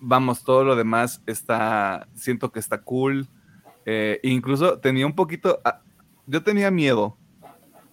[0.00, 2.08] Vamos, todo lo demás está.
[2.14, 3.26] Siento que está cool.
[3.84, 5.60] Eh, incluso tenía un poquito.
[5.64, 5.80] Ah,
[6.26, 7.16] yo tenía miedo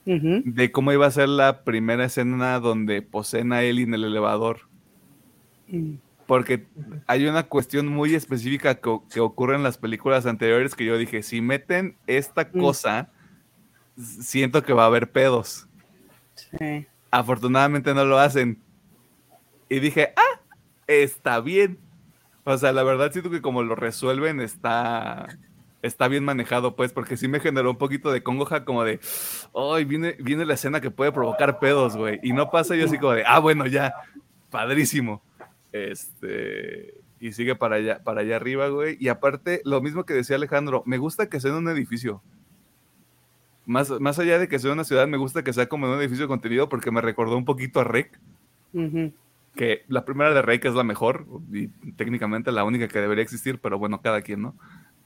[0.06, 4.62] de cómo iba a ser la primera escena donde poseen a Ellie en el elevador.
[5.68, 5.96] Mm.
[6.26, 6.66] Porque
[7.08, 11.42] hay una cuestión muy específica que, ocurre en las películas anteriores que yo dije, si
[11.42, 12.60] meten esta mm.
[12.60, 13.10] cosa,
[13.98, 15.68] siento que va a haber pedos.
[17.12, 18.60] Afortunadamente no lo hacen.
[19.70, 20.42] Y dije, ah,
[20.88, 21.80] está bien.
[22.44, 25.28] O sea, la verdad siento que como lo resuelven está
[25.84, 29.00] está bien manejado, pues, porque sí me generó un poquito de congoja, como de,
[29.54, 32.20] ay, viene, viene la escena que puede provocar pedos, güey.
[32.24, 33.94] Y no pasa yo así como de, ah, bueno, ya,
[34.50, 35.22] padrísimo.
[35.72, 38.98] Este, y sigue para allá, para allá arriba, güey.
[39.00, 42.24] Y aparte, lo mismo que decía Alejandro, me gusta que sea en un edificio.
[43.66, 46.26] más, más allá de que sea una ciudad, me gusta que sea como un edificio
[46.26, 48.20] de contenido porque me recordó un poquito a Rec.
[49.56, 53.60] Que la primera de Rec es la mejor y técnicamente la única que debería existir,
[53.60, 54.56] pero bueno, cada quien, ¿no?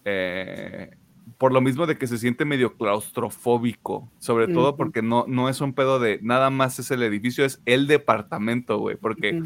[0.10, 0.90] Eh,
[1.38, 5.60] por lo mismo de que se siente medio claustrofóbico, sobre todo porque no, no es
[5.60, 9.44] un pedo de nada más es el edificio, es el departamento, güey, porque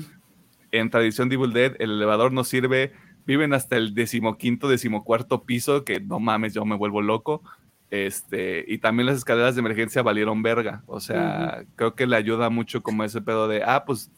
[0.71, 2.93] en tradición de Evil Dead el elevador no sirve,
[3.25, 7.41] viven hasta el decimoquinto, decimocuarto piso, que no mames, yo me vuelvo loco.
[7.89, 10.83] Este, y también las escaleras de emergencia valieron verga.
[10.85, 14.11] O sea, creo que le ayuda mucho como ese pedo de, ah, pues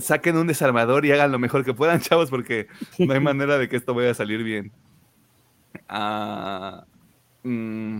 [0.00, 2.68] saquen un desarmador y hagan lo mejor que puedan, chavos, porque
[2.98, 4.72] no hay manera de que esto vaya a salir bien.
[5.88, 6.84] Ah,
[7.42, 7.98] mm,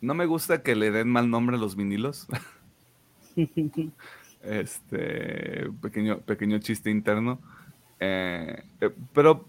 [0.00, 2.26] no me gusta que le den mal nombre a los vinilos.
[4.42, 7.40] este pequeño, pequeño chiste interno.
[8.00, 9.48] Eh, eh, pero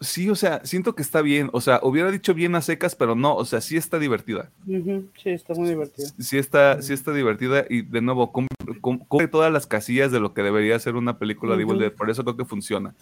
[0.00, 1.50] sí, o sea, siento que está bien.
[1.52, 4.50] O sea, hubiera dicho bien a secas, pero no, o sea, sí está divertida.
[4.66, 6.08] Sí, está muy divertida.
[6.18, 10.42] Sí está, sí está divertida y de nuevo cumple, todas las casillas de lo que
[10.42, 11.92] debería ser una película de Evil Dead.
[11.92, 12.94] Por eso creo que funciona.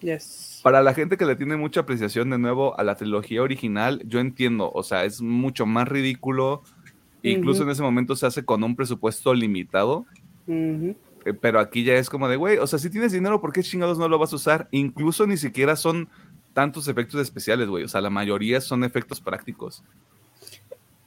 [0.00, 0.60] Yes.
[0.62, 4.20] Para la gente que le tiene mucha apreciación de nuevo a la trilogía original, yo
[4.20, 6.62] entiendo, o sea, es mucho más ridículo.
[7.22, 10.04] Incluso en ese momento se hace con un presupuesto limitado.
[11.24, 13.62] Eh, pero aquí ya es como de, güey, o sea, si tienes dinero, ¿por qué
[13.62, 14.68] chingados no lo vas a usar?
[14.70, 16.08] Incluso ni siquiera son
[16.52, 17.84] tantos efectos especiales, güey.
[17.84, 19.82] O sea, la mayoría son efectos prácticos.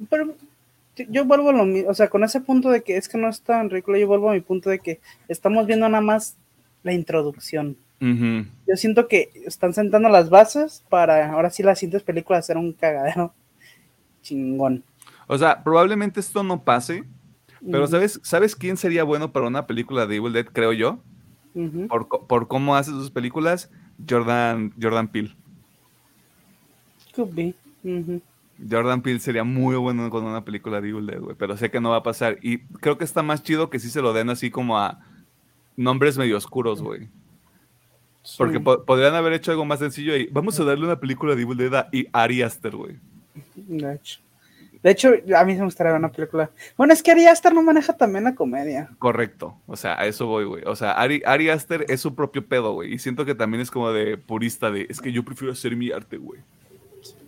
[0.10, 0.36] Pero
[1.10, 3.30] yo vuelvo a lo mismo, o sea, con ese punto de que es que no
[3.30, 6.36] es tan ridículo, yo vuelvo a mi punto de que estamos viendo nada más
[6.84, 7.78] la introducción.
[8.00, 12.72] Yo siento que están sentando las bases para ahora sí las siguientes películas hacer un
[12.72, 13.34] cagadero
[14.22, 14.84] chingón.
[15.26, 17.04] O sea, probablemente esto no pase,
[17.72, 21.00] pero ¿sabes, ¿sabes quién sería bueno para una película de Evil Dead, creo yo?
[22.28, 23.72] por, cómo hace sus películas,
[24.08, 25.36] Jordan, Jordan Peele.
[27.16, 27.56] Could be.
[28.70, 31.80] Jordan Peele sería muy bueno con una película de Evil Dead, güey, pero sé que
[31.80, 32.38] no va a pasar.
[32.42, 35.00] Y creo que está más chido que sí se lo den así como a
[35.76, 37.10] nombres medio oscuros, güey.
[38.38, 41.58] Porque podrían haber hecho algo más sencillo y vamos a darle una película de Evil
[41.58, 42.98] Dead a Ari Aster, güey.
[44.84, 46.50] De hecho, a mí me gustaría ver una película.
[46.76, 48.90] Bueno, es que Ari Aster no maneja también la comedia.
[49.00, 49.58] Correcto.
[49.66, 50.64] O sea, a eso voy, güey.
[50.66, 52.94] O sea, Ari, Ari Aster es su propio pedo, güey.
[52.94, 55.92] Y siento que también es como de purista de, es que yo prefiero hacer mi
[55.92, 56.42] arte, güey.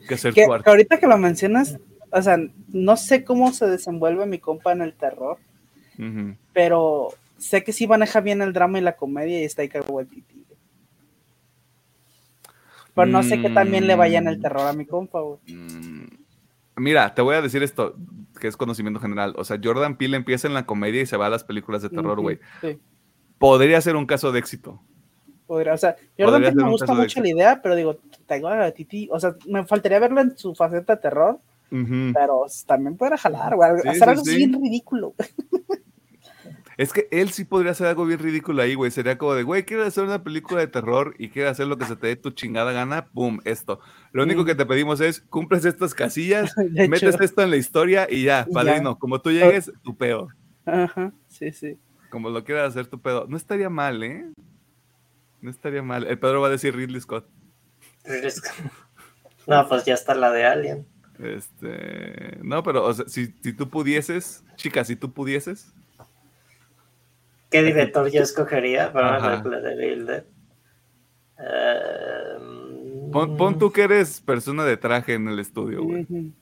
[0.08, 0.70] Que hacer tu arte.
[0.70, 1.78] ahorita que lo mencionas,
[2.12, 2.38] o sea,
[2.70, 5.38] no sé cómo se desenvuelve mi compa en el terror.
[6.54, 10.00] Pero sé que sí maneja bien el drama y la comedia y está ahí cago
[10.00, 10.46] el tití.
[12.96, 14.42] Pero no sé que también le vaya en el mm.
[14.42, 15.40] terror a mi compa, güey.
[15.48, 15.99] Mm.
[16.80, 17.96] Mira, te voy a decir esto,
[18.40, 19.34] que es conocimiento general.
[19.38, 21.90] O sea, Jordan Peele empieza en la comedia y se va a las películas de
[21.90, 22.40] terror, güey.
[23.38, 24.82] Podría ser un caso de éxito.
[25.48, 28.00] Podría, o sea, Jordan Peele me gusta mucho la idea, pero digo,
[28.30, 33.18] a Titi, o sea, me faltaría verlo en su faceta de terror, pero también puede
[33.18, 35.14] jalar, güey, hacer algo bien ridículo.
[36.80, 38.90] Es que él sí podría hacer algo bien ridículo ahí, güey.
[38.90, 41.84] Sería como de, güey, quieres hacer una película de terror y quieres hacer lo que
[41.84, 43.82] se te dé tu chingada gana, pum, esto.
[44.12, 46.54] Lo único que te pedimos es, cumples estas casillas,
[46.90, 48.98] metes esto en la historia y ya, padrino.
[48.98, 50.30] Como tú llegues, tu pedo.
[50.66, 51.78] Ajá, sí, sí.
[52.10, 53.28] Como lo quieras hacer tu pedo.
[53.28, 54.26] No estaría mal, ¿eh?
[55.42, 56.06] No estaría mal.
[56.08, 57.28] El Pedro va a decir Ridley Scott.
[58.04, 58.54] Ridley Scott.
[59.48, 60.88] No, pues ya está la de Alien.
[61.20, 65.74] Este, no, pero o sea, si, si tú pudieses, chicas, si tú pudieses,
[67.50, 70.10] ¿Qué director yo escogería para una película de Bill
[71.38, 72.49] em,
[73.12, 76.08] pon, tú que eres persona de traje en el estudio, güey.
[76.10, 76.34] Y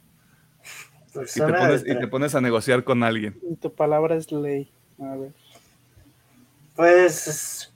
[1.96, 3.40] te, pones, a negociar con alguien.
[3.42, 4.72] Y tu palabra es ley.
[5.00, 5.32] A ver.
[6.76, 7.74] Pues.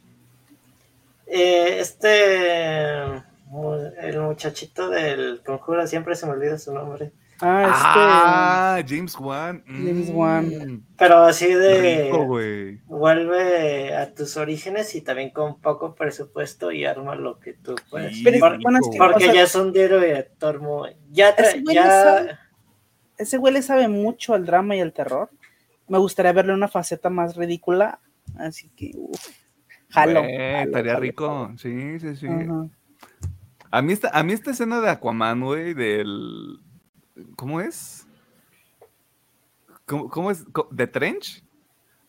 [1.28, 3.24] Eh, este.
[4.02, 7.12] El muchachito del conjuro, siempre se me olvida su nombre.
[7.44, 8.00] Ah, este.
[8.00, 9.64] Ah, James Wan.
[9.66, 10.46] James Wan.
[10.46, 10.86] Mm.
[10.96, 12.12] Pero así de.
[12.86, 18.22] vuelve a tus orígenes y también con poco presupuesto y arma lo que tú puedes.
[18.98, 20.96] porque ya es un director muy.
[21.10, 22.40] Ya, ese güey, ya...
[23.18, 25.30] ese güey le sabe mucho al drama y al terror.
[25.88, 28.00] Me gustaría verle una faceta más ridícula.
[28.38, 28.92] Así que.
[28.96, 29.30] Uf,
[29.90, 31.52] jalo, Estaría rico.
[31.58, 32.28] Sí, sí, sí.
[33.74, 36.60] A mí, esta, a mí esta escena de Aquaman, güey, del
[37.36, 38.08] ¿Cómo es?
[39.86, 40.46] ¿Cómo, es?
[40.72, 41.44] ¿De Trench?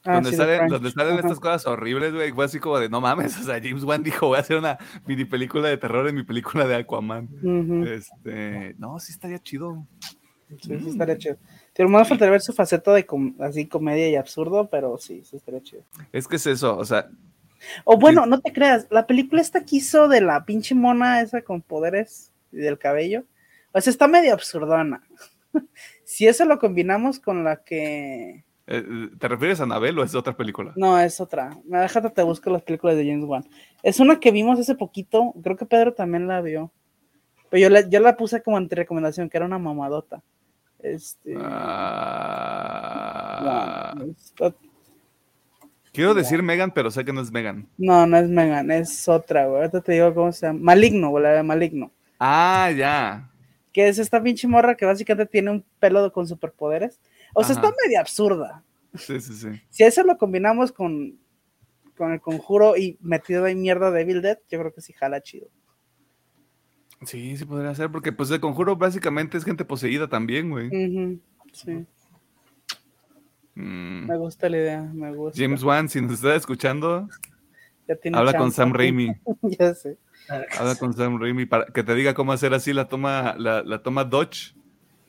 [0.05, 2.33] Ah, donde, salen, estas cosas horribles, güey.
[2.33, 3.37] Fue así como de no mames.
[3.41, 6.25] O sea, James Wan dijo: Voy a hacer una mini película de terror en mi
[6.25, 7.29] película de Aquaman.
[7.87, 8.75] Este.
[8.79, 9.87] No, sí estaría chido.
[10.61, 11.37] Sí, sí estaría chido.
[11.73, 13.07] Te más faltaría ver su faceta de
[13.41, 15.83] así comedia y absurdo, pero sí, sí estaría chido.
[16.13, 17.09] Es que es eso, o sea.
[17.85, 21.63] O bueno, no te creas, la película esta quiso de la pinche mona esa con
[21.63, 23.25] poderes y del cabello.
[23.73, 25.03] O sea, está medio absurdona.
[26.05, 28.45] si eso lo combinamos con la que...
[28.67, 28.85] Eh,
[29.19, 30.73] ¿Te refieres a Anabel o es otra película?
[30.77, 31.59] No, es otra.
[31.65, 33.45] Déjate, te busco las películas de James Wan.
[33.83, 36.71] Es una que vimos hace poquito, creo que Pedro también la vio.
[37.51, 40.23] Pero yo la, yo la puse como entre recomendación, que era una mamadota.
[40.79, 41.35] Este...
[42.63, 43.95] Ah.
[43.97, 44.55] no, está-
[45.93, 47.69] Quiero decir Megan, pero sé que no es Megan.
[47.77, 49.59] no, no es Megan, es otra, güey.
[49.61, 50.59] Ahorita te digo cómo se llama.
[50.63, 51.91] Maligno, güey, la de Maligno.
[52.19, 53.29] Ah, ya.
[53.73, 57.01] Que es esta pinche morra que básicamente tiene un pelo con superpoderes.
[57.35, 57.67] O sea, Ajá.
[57.69, 58.63] está medio absurda.
[58.95, 59.49] Sí, sí, sí.
[59.71, 61.19] Si eso lo combinamos con,
[61.97, 65.23] con el conjuro y metido ahí mierda de Evil Dead, yo creo que sí jala
[65.23, 65.49] chido.
[67.05, 70.69] Sí, sí podría ser, porque pues el conjuro básicamente es gente poseída también, güey.
[70.69, 71.21] Ujú,
[71.53, 71.87] Sí,
[73.55, 74.07] Mm.
[74.07, 75.39] me gusta la idea, me gusta.
[75.39, 77.07] James Wan, si nos está escuchando,
[77.87, 78.51] Ya tiene habla con.
[78.51, 79.15] Sam Raimi.
[79.43, 79.99] ya sé.
[80.29, 83.83] Habla con Sam Raimi para que te diga cómo hacer así la toma, la, la
[83.83, 84.55] toma Dodge,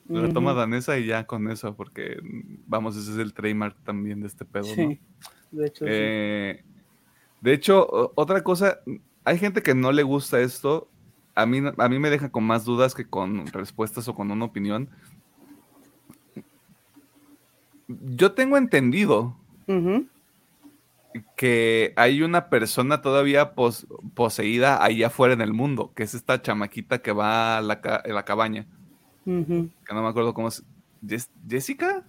[0.08, 4.20] la toma danesa y ya con eso, porque mm, vamos, ese es el trademark también
[4.20, 4.74] de este pedo, ¿no?
[4.74, 5.00] Sí,
[5.50, 5.90] de hecho, sí.
[5.90, 6.64] Eh,
[7.40, 8.80] de hecho, otra cosa,
[9.24, 10.88] hay gente que no le gusta esto.
[11.34, 14.44] A mí, a mí me deja con más dudas que con respuestas o con una
[14.44, 14.88] opinión.
[17.88, 19.36] Yo tengo entendido
[21.36, 26.42] que hay una persona todavía pos- poseída ahí afuera en el mundo, que es esta
[26.42, 28.66] chamaquita que va a la, ca- a la cabaña,
[29.86, 30.62] que no me acuerdo cómo es.
[31.06, 32.04] ¿Jes- ¿Jessica?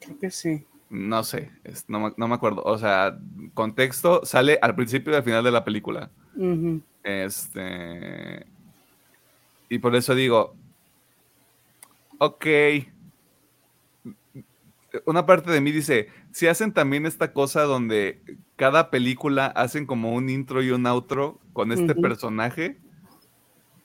[0.00, 0.64] Creo que sí.
[0.90, 2.62] No sé, es- no, me- no me acuerdo.
[2.64, 3.18] O sea,
[3.54, 6.10] contexto, sale al principio y al final de la película.
[7.02, 8.46] Este.
[9.68, 10.54] Y por eso digo.
[12.18, 12.46] Ok.
[15.04, 18.22] Una parte de mí dice: si hacen también esta cosa donde
[18.56, 22.78] cada película hacen como un intro y un outro con este personaje,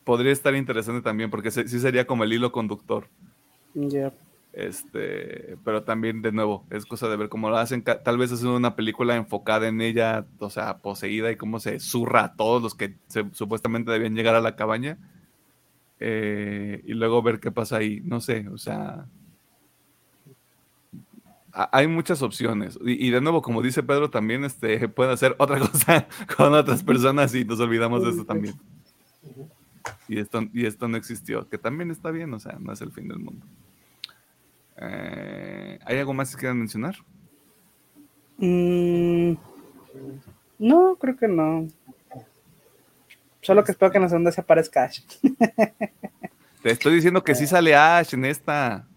[0.05, 3.07] podría estar interesante también, porque se- sí sería como el hilo conductor.
[4.53, 7.83] Este, pero también, de nuevo, es cosa de ver cómo lo hacen.
[7.83, 12.23] Tal vez hacen una película enfocada en ella, o sea, poseída y cómo se zurra
[12.25, 14.99] a todos los que se- supuestamente debían llegar a la cabaña.
[15.99, 18.01] Eh, y luego ver qué pasa ahí.
[18.03, 19.05] No sé, o sea.
[21.53, 22.77] Ha- Hay muchas opciones.
[22.83, 26.83] Y, y de nuevo, como dice Pedro, también este, pueden hacer otra cosa con otras
[26.83, 28.55] personas y nos olvidamos de eso también.
[30.07, 32.91] Y esto, y esto no existió, que también está bien, o sea, no es el
[32.91, 33.45] fin del mundo.
[34.77, 36.95] Eh, ¿Hay algo más que quieran mencionar?
[38.37, 39.33] Mm,
[40.59, 41.67] no, creo que no.
[43.41, 45.01] Solo que espero que en la segunda se aparezca Ash.
[46.63, 48.87] Te estoy diciendo que sí sale Ash en esta.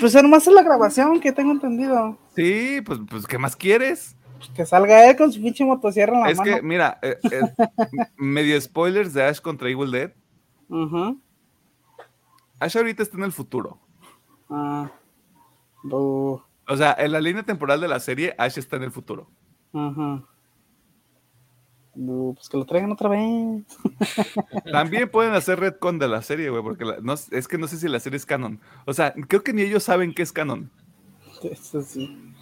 [0.00, 2.18] Pues nomás es la grabación que tengo entendido.
[2.34, 4.16] Sí, pues, pues ¿qué más quieres?
[4.38, 6.56] Pues que salga él con su pinche motosierra en la es mano.
[6.56, 7.40] que, mira, eh, eh,
[8.16, 10.12] medio spoilers de Ash contra Evil Dead.
[10.68, 11.20] Ujú.
[12.60, 13.78] Ash ahorita está en el futuro.
[14.48, 14.90] Ah.
[15.90, 19.28] O sea, en la línea temporal de la serie, Ash está en el futuro.
[19.72, 20.24] Ajá.
[21.94, 23.64] Pues que lo traigan otra vez.
[24.72, 27.78] También pueden hacer retcon de la serie, güey, porque la- no, es que no sé
[27.78, 28.60] si la serie es canon.
[28.86, 30.70] O sea, creo que ni ellos saben qué es canon.
[31.42, 32.34] Eso sí.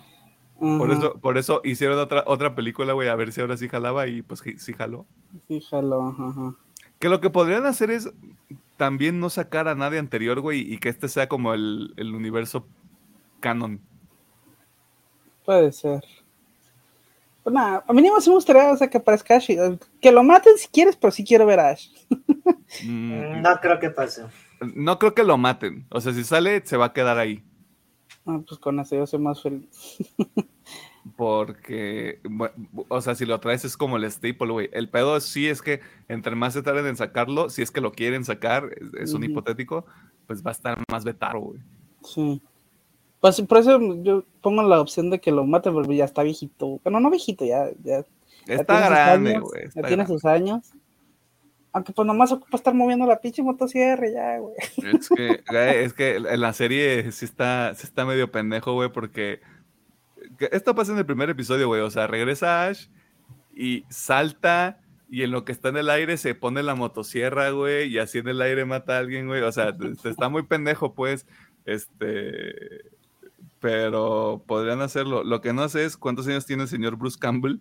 [0.58, 4.06] Por eso, por eso hicieron otra, otra película, güey, a ver si ahora sí jalaba
[4.06, 5.06] y pues sí jaló.
[5.48, 6.54] Sí, ajá, ajá.
[7.00, 8.12] Que lo que podrían hacer es
[8.76, 12.64] también no sacar a nadie anterior, güey, y que este sea como el, el universo
[13.40, 13.80] canon.
[15.44, 16.04] Puede ser.
[17.42, 19.50] Pues nada, a mí no me gustaría o sea, que aparezca Ash.
[19.50, 19.56] y-
[20.00, 21.88] Que lo maten si quieres, pero sí quiero ver a Ash.
[22.86, 24.22] Mm, No creo que pase.
[24.74, 25.86] no creo que lo maten.
[25.90, 27.42] O sea, si sale, se va a quedar ahí.
[28.24, 29.68] Ah, pues con eso yo soy más feliz.
[31.16, 32.20] Porque,
[32.88, 34.70] o sea, si lo traes es como el staple, güey.
[34.72, 37.92] El pedo sí es que entre más se tarden en sacarlo, si es que lo
[37.92, 39.84] quieren sacar, es, es un hipotético,
[40.26, 41.60] pues va a estar más vetado, güey.
[42.04, 42.40] Sí.
[43.22, 46.80] Pues por eso yo pongo la opción de que lo maten, porque ya está viejito.
[46.82, 48.04] Bueno, no viejito, ya, ya,
[48.48, 49.68] Está grande, güey.
[49.76, 50.72] Ya tiene sus años.
[51.72, 54.56] Aunque pues nomás ocupa estar moviendo la pinche motosierra ya, güey.
[54.92, 55.40] Es que,
[55.84, 59.40] es que en la serie sí está, sí está medio pendejo, güey, porque
[60.36, 61.80] que esto pasa en el primer episodio, güey.
[61.80, 62.88] O sea, regresa Ash
[63.54, 67.88] y salta y en lo que está en el aire se pone la motosierra, güey,
[67.88, 69.42] y así en el aire mata a alguien, güey.
[69.42, 71.24] O sea, está muy pendejo, pues.
[71.64, 72.90] Este.
[73.62, 75.22] Pero podrían hacerlo.
[75.22, 77.60] Lo que no sé es cuántos años tiene el señor Bruce Campbell,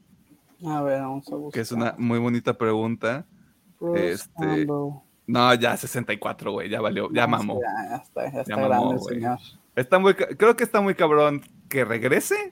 [0.66, 1.54] A ver, vamos a buscar.
[1.54, 3.26] que es una muy bonita pregunta.
[3.80, 4.68] Bruce este, Campbell.
[5.28, 7.62] No, ya 64, güey, ya valió, ya sí, mamó.
[7.62, 9.16] Ya, ya está, ya está mamó, grande el güey.
[9.16, 9.40] señor.
[9.76, 12.52] Está muy, creo que está muy cabrón que regrese.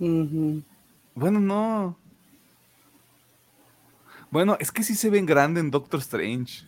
[0.00, 0.62] Ujú.
[1.14, 1.96] Bueno, no.
[4.30, 6.66] Bueno, es que sí se ven grande en Doctor Strange.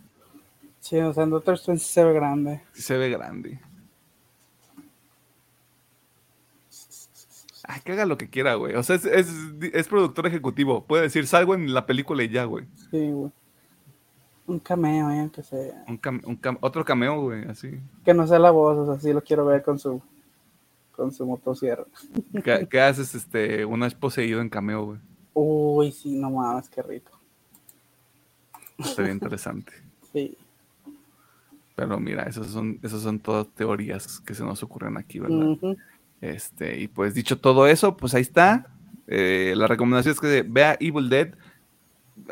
[0.81, 2.63] Sí, o sea, en Doctor Strange se ve grande.
[2.73, 3.61] Se ve grande.
[7.71, 8.75] Ay, que haga lo que quiera, güey.
[8.77, 9.29] O sea, es, es,
[9.61, 10.85] es productor ejecutivo.
[10.85, 12.65] Puede decir, salgo en la película y ya, güey.
[12.91, 13.31] Sí, güey.
[14.47, 15.85] Un cameo, eh, que sea.
[15.87, 17.79] Un cam- un cam- otro cameo, güey, así.
[18.05, 20.01] Que no sea la voz, o sea, sí lo quiero ver con su
[20.93, 21.85] con su motosierra.
[22.43, 24.99] ¿Qué, qué haces, este, un Ash poseído en cameo, güey?
[25.35, 27.13] Uy, sí, no mames, qué rico.
[28.83, 29.73] Sería interesante.
[30.13, 30.35] Sí.
[31.77, 35.37] Pero mira, esas son, esas son todas teorías que se nos ocurren aquí, ¿verdad?
[35.51, 35.77] Ujú.
[36.21, 38.67] Este, y pues dicho todo eso, pues ahí está.
[39.07, 41.35] Eh, la recomendación es que vea Evil Dead.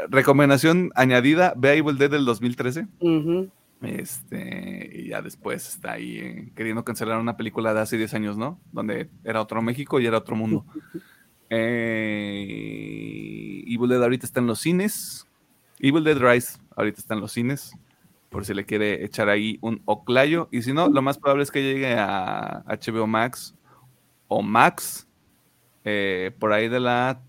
[0.08, 2.86] Recomendación añadida, vea Evil Dead del 2013.
[3.00, 3.50] Ujú.
[3.82, 8.36] Este, y ya después está ahí eh, queriendo cancelar una película de hace 10 años,
[8.36, 8.58] ¿no?
[8.72, 10.64] Donde era otro México y era otro mundo.
[11.50, 12.32] Eh,
[13.66, 15.28] Evil Dead ahorita está en los cines.
[15.78, 17.72] Evil Dead Rise ahorita está en los cines.
[18.30, 20.48] Por si le quiere echar ahí un oclayo.
[20.50, 23.54] Y si no, lo más probable es que llegue a HBO Max
[24.28, 25.06] o Max
[25.84, 27.20] eh, por ahí de la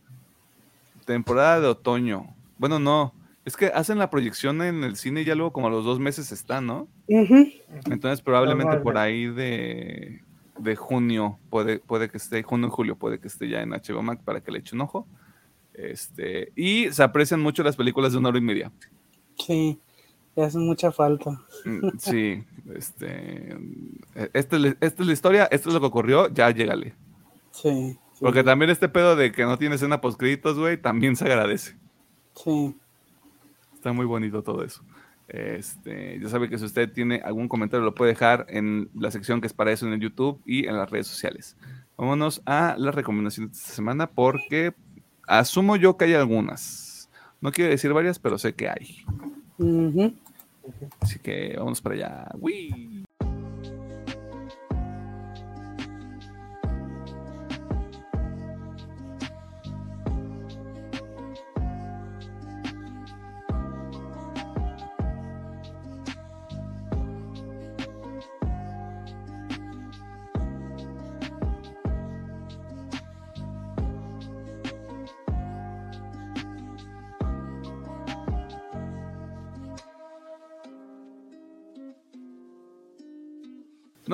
[1.05, 2.35] temporada de otoño.
[2.57, 3.13] Bueno, no.
[3.45, 5.99] Es que hacen la proyección en el cine y ya luego como a los dos
[5.99, 6.87] meses está, ¿no?
[7.07, 10.21] Entonces probablemente por ahí de,
[10.57, 14.01] de junio puede, puede que esté, junio y julio puede que esté ya en HBO
[14.01, 15.07] Max para que le eche un ojo.
[15.73, 18.71] Este, y se aprecian mucho las películas de una hora y media.
[19.37, 19.79] Sí,
[20.43, 21.41] hacen mucha falta.
[21.65, 22.43] Mm, Sí,
[22.75, 23.53] este,
[24.15, 26.93] eh, esta, es esta es la historia, esto es lo que ocurrió, ya llégale.
[27.51, 27.97] Sí.
[28.13, 31.25] sí, Porque también este pedo de que no tiene escena post créditos, güey, también se
[31.25, 31.75] agradece.
[32.35, 32.75] Sí.
[33.73, 34.83] Está muy bonito todo eso.
[35.27, 39.41] Este, ya sabe que si usted tiene algún comentario lo puede dejar en la sección
[39.41, 41.57] que es para eso en el YouTube y en las redes sociales.
[41.97, 44.73] Vámonos a las recomendaciones de esta semana porque
[45.27, 47.09] asumo yo que hay algunas.
[47.41, 49.03] No quiero decir varias, pero sé que hay.
[49.57, 50.13] Ujú.
[50.99, 52.25] Así que vamos para allá.
[52.39, 53.06] ¡Wii!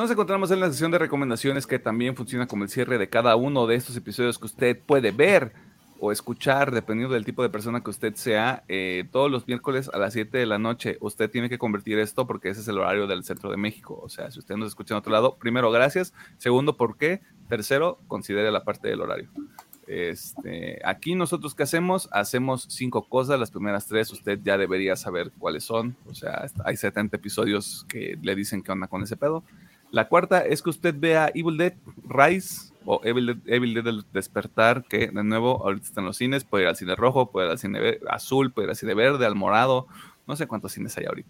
[0.03, 3.37] Nos encontramos en la sección de recomendaciones que también funciona como el cierre de cada
[3.37, 5.53] uno de estos episodios que usted puede ver
[5.97, 9.97] o escuchar, dependiendo del tipo de persona que usted sea, eh, todos los miércoles a
[9.97, 10.97] las 7 de la noche.
[10.99, 13.97] Usted tiene que convertir esto porque ese es el horario del centro de México.
[14.03, 16.13] O sea, si usted nos escucha en otro lado, primero, gracias.
[16.37, 17.21] Segundo, ¿por qué?
[17.47, 19.29] Tercero, considere la parte del horario.
[19.87, 22.09] Este, aquí nosotros qué hacemos?
[22.11, 26.77] Hacemos cinco cosas, las primeras tres usted ya debería saber cuáles son, o sea, hay
[26.77, 29.43] 70 episodios que le dicen qué onda con ese pedo.
[29.93, 31.75] La cuarta es que usted vea Evil Dead
[32.09, 36.45] Rise o Evil Dead, Evil del Despertar, que de nuevo ahorita está en los cines,
[36.45, 39.27] puede ir al cine rojo, puede ir al cine azul, puede ir al cine verde,
[39.27, 39.85] al morado,
[40.26, 41.30] no sé cuántos cines hay ahorita.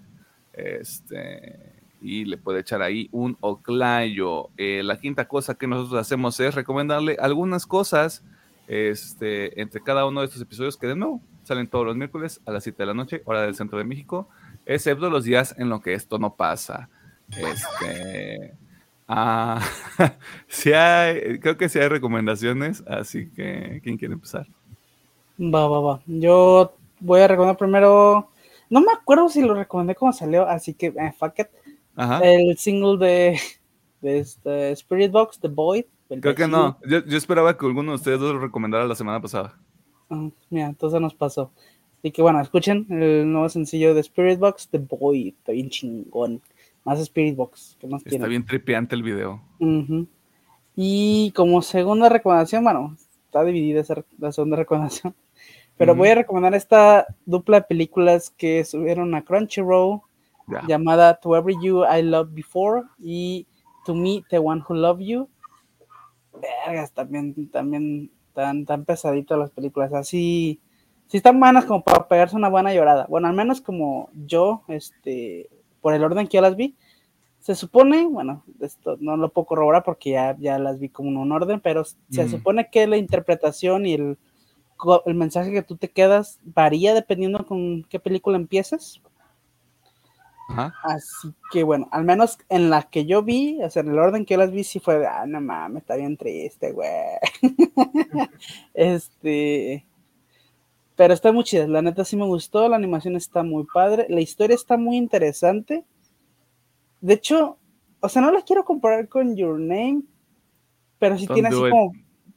[0.54, 4.48] Este, y le puede echar ahí un oclayo.
[4.56, 8.24] Eh, la quinta cosa que nosotros hacemos es recomendarle algunas cosas
[8.70, 12.52] este, entre cada uno de estos episodios que de nuevo salen todos los miércoles a
[12.52, 14.30] las 7 de la noche, hora del centro de México,
[14.66, 16.88] excepto los días en los que esto no pasa.
[17.38, 18.54] Este,
[19.08, 19.62] ah,
[20.48, 24.48] sí hay, creo que sí hay recomendaciones, así que ¿quién quiere empezar?
[25.40, 26.02] Va, va, va.
[26.06, 28.30] Yo voy a recomendar primero.
[28.70, 31.48] No me acuerdo si lo recomendé cuando salió, así que eh, fuck it.
[31.96, 32.20] Ajá.
[32.24, 33.40] El single de,
[34.02, 35.86] de este Spirit Box, The Void.
[36.22, 36.78] Creo que no.
[36.86, 39.58] Yo, yo esperaba que alguno de ustedes dos lo recomendara la semana pasada.
[40.10, 41.52] Ah, mira, entonces nos pasó.
[42.00, 45.36] Así que bueno, escuchen el nuevo sencillo de Spirit Box, The Void.
[45.40, 46.42] Está bien chingón.
[46.86, 47.78] Más Spirit Box.
[47.80, 48.30] ¿Qué más Está quieren?
[48.30, 49.42] bien tripeante el video.
[49.60, 50.08] Ujú.
[50.76, 52.96] Y como segunda recomendación, bueno,
[53.26, 55.16] está dividida esa, la segunda recomendación.
[55.78, 56.00] Pero Ujú.
[56.00, 60.02] voy a recomendar esta dupla de películas que subieron a Crunchyroll
[60.48, 60.62] Ya.
[60.68, 63.48] llamada To Every You I Loved Before y
[63.86, 65.30] To Me, The One Who Loved You.
[66.66, 69.94] Vergas, también, también tan, tan pesaditas las películas.
[69.94, 70.60] Así,
[71.08, 73.06] sí están buenas como para pegarse una buena llorada.
[73.08, 75.50] Bueno, al menos como yo, este,
[75.84, 76.76] por el orden que yo las vi.
[77.40, 81.18] Se supone, bueno, esto no lo puedo corroborar porque ya, ya las vi como en
[81.18, 82.30] un orden, pero se Mm.
[82.30, 84.18] supone que la interpretación y el,
[85.06, 89.02] el mensaje que tú te quedas varía dependiendo con qué película empiezas.
[90.50, 90.74] Ajá.
[90.84, 94.26] Así que bueno, al menos en la que yo vi, o sea, en el orden
[94.26, 96.90] que yo las vi, sí fue de, ah, no mames, está bien triste, güey.
[98.74, 99.86] este.
[100.96, 104.22] Pero está muy chida, la neta sí me gustó, la animación está muy padre, la
[104.22, 105.84] historia está muy interesante.
[107.02, 107.58] De hecho,
[108.00, 110.04] o sea, no la quiero comparar con Your Name,
[111.00, 111.70] pero sí Don't tiene así it.
[111.70, 111.94] como,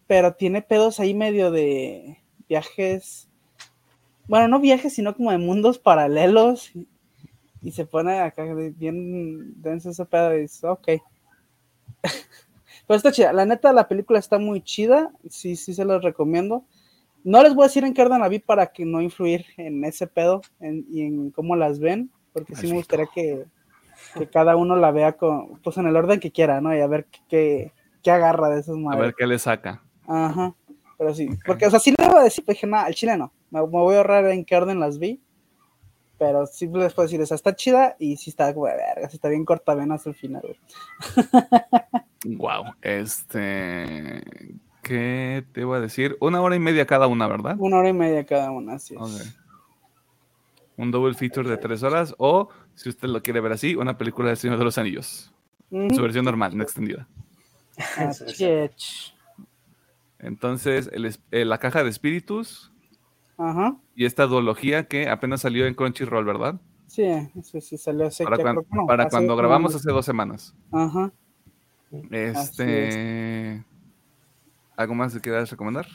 [0.07, 2.19] pero tiene pedos ahí medio de
[2.49, 3.29] viajes,
[4.27, 6.75] bueno, no viajes, sino como de mundos paralelos.
[6.75, 6.89] Y,
[7.63, 10.89] y se pone acá bien denso ese pedo y dices, ok.
[12.87, 16.65] Pero está chida, la neta la película está muy chida, sí, sí se los recomiendo.
[17.29, 19.85] No les voy a decir en qué orden la vi para que no influir en
[19.85, 23.45] ese pedo en- y en cómo las ven, porque sí me gustaría que,
[24.17, 26.73] que cada uno la vea con, pues en el orden que quiera, ¿no?
[26.77, 27.73] Y a ver qué,
[28.03, 29.01] qué, agarra de esos A madres.
[29.07, 29.83] ver qué le saca.
[30.07, 30.55] Ajá,
[30.97, 33.17] pero sí, porque, o sea, sí le voy a decir, pues dije, nada, al chile
[33.17, 35.21] no, me, me voy a ahorrar en qué orden las vi,
[36.19, 39.29] pero sí les puedo decir, esa está chida y sí está, güey, verga, sí está
[39.29, 40.59] bien corta venas al final, güey.
[42.39, 42.65] Wow.
[42.83, 44.23] Este.
[44.87, 46.17] ¿Qué te iba a decir?
[46.21, 47.57] Una hora y media cada una, ¿verdad?
[47.59, 49.37] Una hora y media cada una, así es.
[50.77, 54.29] Un double feature de tres horas o, si usted lo quiere ver así, una película
[54.29, 55.33] de Señor de los Anillos.
[55.93, 57.09] Su versión normal, no extendida.
[60.21, 62.73] Entonces, el eh, la caja de espíritus
[63.37, 66.61] Ajá, y esta duología que apenas salió en Crunchyroll, ¿verdad?
[66.87, 67.11] sí,
[67.43, 70.55] sí, sí, salió hace Para, que cuan- no, para hace cuando grabamos hace dos semanas.
[70.71, 71.13] Ajá.
[72.13, 73.65] Este.
[74.77, 75.87] ¿Algo más que quieras recomendar?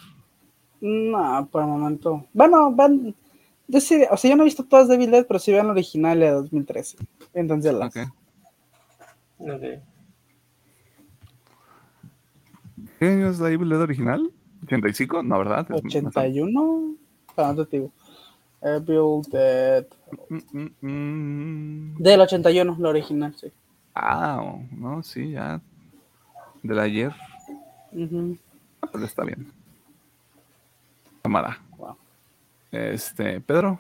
[0.81, 2.25] No, por el momento.
[2.33, 3.15] Bueno, van.
[3.67, 5.67] Yo sí, o sea, yo no he visto todas de Evil Dead, pero sí vean
[5.67, 6.97] la original de 2013.
[7.33, 7.95] Entonces las.
[7.95, 8.11] Ok.
[9.39, 9.63] Ok.
[12.99, 14.31] ¿Qué año es la Evil Dead original?
[14.65, 15.23] ¿85?
[15.23, 15.67] No, ¿verdad?
[15.71, 16.95] Es- 81.
[17.37, 17.91] Ah, no te digo.
[18.61, 19.85] Evil Dead.
[20.29, 21.95] Mm, mm, mm.
[21.97, 23.51] Del 81, la original, sí.
[23.95, 25.61] Ah, no, sí, ya.
[26.63, 27.13] Del ayer.
[27.91, 28.37] Ujú.
[28.37, 28.50] Ah,
[28.91, 29.51] Pero está bien.
[31.21, 31.59] Cámara.
[31.77, 31.97] Wow.
[32.71, 33.79] Este, Pedro.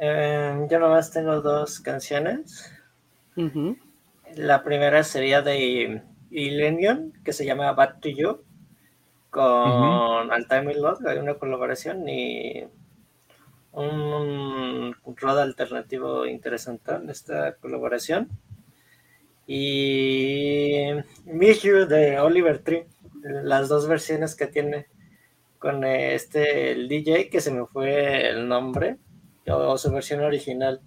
[0.00, 2.72] Eh, yo nomás tengo dos canciones.
[4.34, 8.42] La primera sería de Illenium, que se llama Back to You,
[9.30, 12.64] con Altair Lord, hay una colaboración y
[13.72, 18.28] un, un rod alternativo interesante en esta colaboración.
[19.46, 20.88] Y
[21.24, 22.86] Miss You de Oliver Tree,
[23.22, 24.86] las dos versiones que tiene
[25.58, 28.96] con eh, este el DJ, que se me fue el nombre,
[29.48, 30.80] o, o su versión original.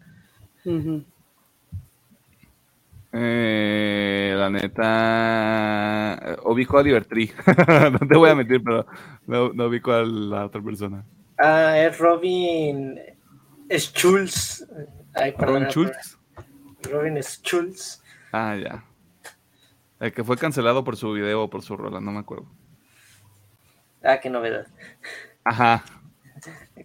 [3.14, 6.14] Eh, la neta.
[6.34, 7.32] eh, Ubico a Oliver Tree.
[7.92, 8.86] no te voy a mentir, pero
[9.28, 11.04] no, no ubico a la otra persona.
[11.38, 13.00] Ah, es Robin
[13.70, 14.66] Schulz.
[15.14, 16.18] Ay, ¿Robin Schultz?
[16.90, 18.02] Robin Schulz.
[18.32, 18.84] Ah, ya.
[20.02, 22.48] El que fue cancelado por su video o por su rola, no me acuerdo.
[24.04, 24.66] Ah, qué novedad.
[25.44, 25.84] Ajá.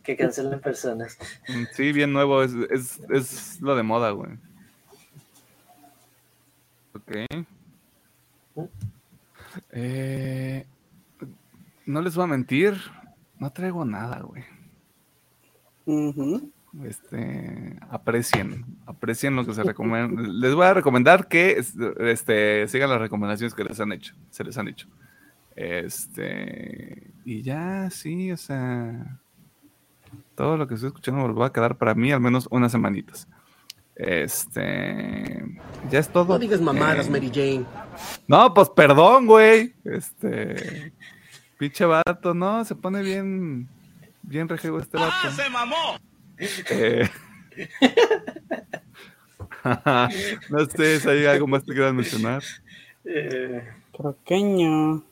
[0.03, 1.19] Que cancelen personas.
[1.49, 2.43] Mm, Sí, bien nuevo.
[2.43, 4.33] Es, es, es lo de moda, güey.
[6.95, 7.47] Ok.
[9.73, 10.67] Eh,
[11.87, 12.75] no les voy a mentir.
[13.39, 14.45] No traigo nada, güey.
[15.87, 16.51] Ujú.
[16.85, 20.23] Este, aprecien, aprecien lo que se recomienda.
[20.23, 24.45] Les voy a recomendar que es- este, sigan las recomendaciones que les han hecho, se
[24.45, 24.87] les han hecho.
[25.55, 29.19] Este, y ya, sí, o sea,
[30.35, 32.73] todo lo que estoy escuchando me lo va a quedar para mí al menos unas
[32.73, 33.27] semanitas.
[33.95, 35.43] Este,
[35.91, 36.35] ya es todo.
[36.35, 37.65] No digas mamadas, Eh, Mary Jane.
[38.29, 39.75] no, pues perdón, güey.
[39.85, 40.93] Este,
[41.59, 43.67] pinche vato, no, se pone bien,
[44.23, 45.31] bien rejego este vato.
[45.35, 45.97] ¡Se mamó!
[46.39, 47.09] Eh,
[50.51, 52.43] no sé si hay algo más que quieran mencionar.
[53.05, 53.63] Eh,
[53.97, 55.05] Pequeño.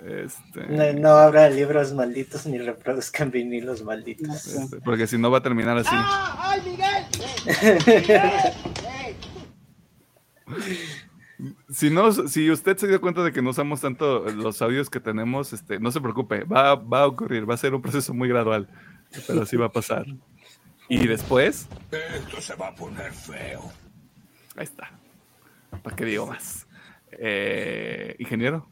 [0.00, 4.46] Este, no, no habrá libros malditos ni reproduzcan vinilos malditos.
[4.46, 5.90] este, porque si no va a terminar así.
[5.92, 7.04] ¡Ay, Miguel!
[11.70, 14.98] Si no, si usted se dio cuenta de que no usamos tanto los audios que
[14.98, 18.28] tenemos, este, no se preocupe, va, va a ocurrir, va a ser un proceso muy
[18.28, 18.68] gradual,
[19.26, 20.04] pero sí va a pasar.
[20.88, 23.62] Y después, Esto se va a poner feo.
[24.56, 24.90] ahí está.
[25.82, 26.66] ¿Para qué digo más?
[27.12, 28.66] Eh, ingeniero.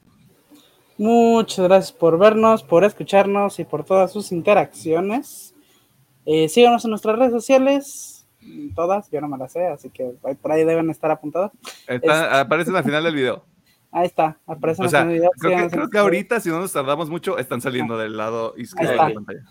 [0.98, 5.54] Muchas gracias por vernos, por escucharnos y por todas sus interacciones.
[6.24, 8.26] Eh, síganos en nuestras redes sociales,
[8.74, 11.52] todas, yo no me las sé, así que por ahí deben estar apuntadas.
[11.86, 13.44] Está, aparecen al final del video.
[13.92, 15.30] Ahí está, aparecen O sea, en el video.
[15.38, 18.90] creo que, creo que ahorita, si no nos tardamos mucho, están saliendo del lado izquierdo
[18.90, 19.44] de la pantalla.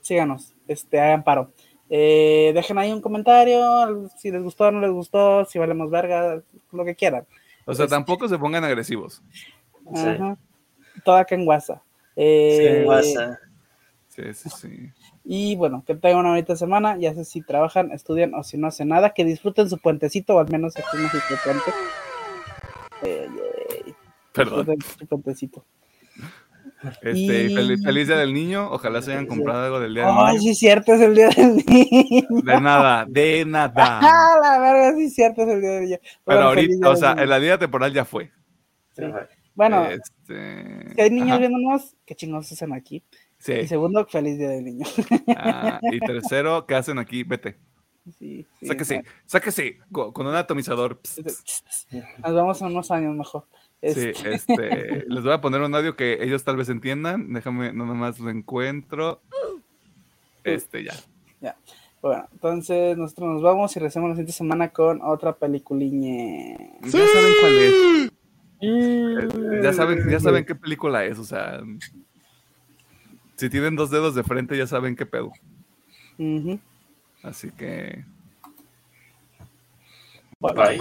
[0.00, 1.52] síganos, este, hagan paro.
[1.94, 6.40] Eh, dejen ahí un comentario, si les gustó o no les gustó, si valemos verga,
[6.72, 7.26] lo que quieran.
[7.66, 9.22] O sea, Este- tampoco se pongan agresivos.
[9.94, 10.06] Sí.
[10.08, 10.38] Ajá.
[11.04, 11.82] Todo acá en WhatsApp.
[12.14, 13.38] Sí, Eh, en WhatsApp.
[14.08, 14.90] Sí, sí, sí.
[15.24, 16.96] Y bueno, que tengan una bonita semana.
[16.98, 20.38] Ya sé si trabajan, estudian o si no hacen nada, que disfruten su puentecito, o
[20.40, 21.70] al menos aquí en México puente.
[23.02, 23.28] Eh,
[23.86, 23.94] eh,
[24.32, 24.64] Perdón.
[24.66, 25.64] disfruten su puentecito.
[27.02, 27.12] Este,
[27.46, 28.68] Y- feliz, feliz día del niño.
[28.70, 30.42] Ojalá se hayan comprado algo del día del Ay, niño.
[30.42, 32.26] sí, es cierto, es el día del niño.
[32.42, 34.00] De nada, de nada.
[34.02, 35.98] Ah, la verga, sí, cierto, es el día del niño.
[36.24, 38.30] Pero ahorita, o sea, en la liga temporal ya fue.
[38.96, 39.02] Sí.
[39.54, 42.96] Bueno, Este, si hay niños ajá, viéndonos, qué chingados hacen aquí.
[42.96, 43.66] Y Sí.
[43.68, 44.86] segundo, feliz día del niño.
[45.36, 47.22] Ah, y tercero, ¿qué hacen aquí?
[47.24, 47.58] Vete.
[48.18, 51.00] Sí, sí, Sáquese, sáquese con, con un atomizador.
[51.02, 51.86] Pss, pss.
[52.18, 53.44] Nos vemos en unos años mejor.
[53.82, 57.32] Sí, Este, este, les voy a poner un audio que ellos tal vez entiendan.
[57.32, 59.20] Déjame, no nomás lo encuentro.
[60.44, 60.94] Este, ya.
[62.00, 66.78] Bueno, entonces nosotros nos vamos y regresamos la siguiente semana con otra peliculiñe.
[66.82, 68.12] Ya saben cuál es.
[69.62, 71.60] Ya saben, ya saben qué película es, o sea.
[73.36, 75.32] Si tienen dos dedos de frente, ya saben qué pedo.
[77.22, 78.04] Así que.
[80.40, 80.60] Bueno.
[80.60, 80.80] Bye.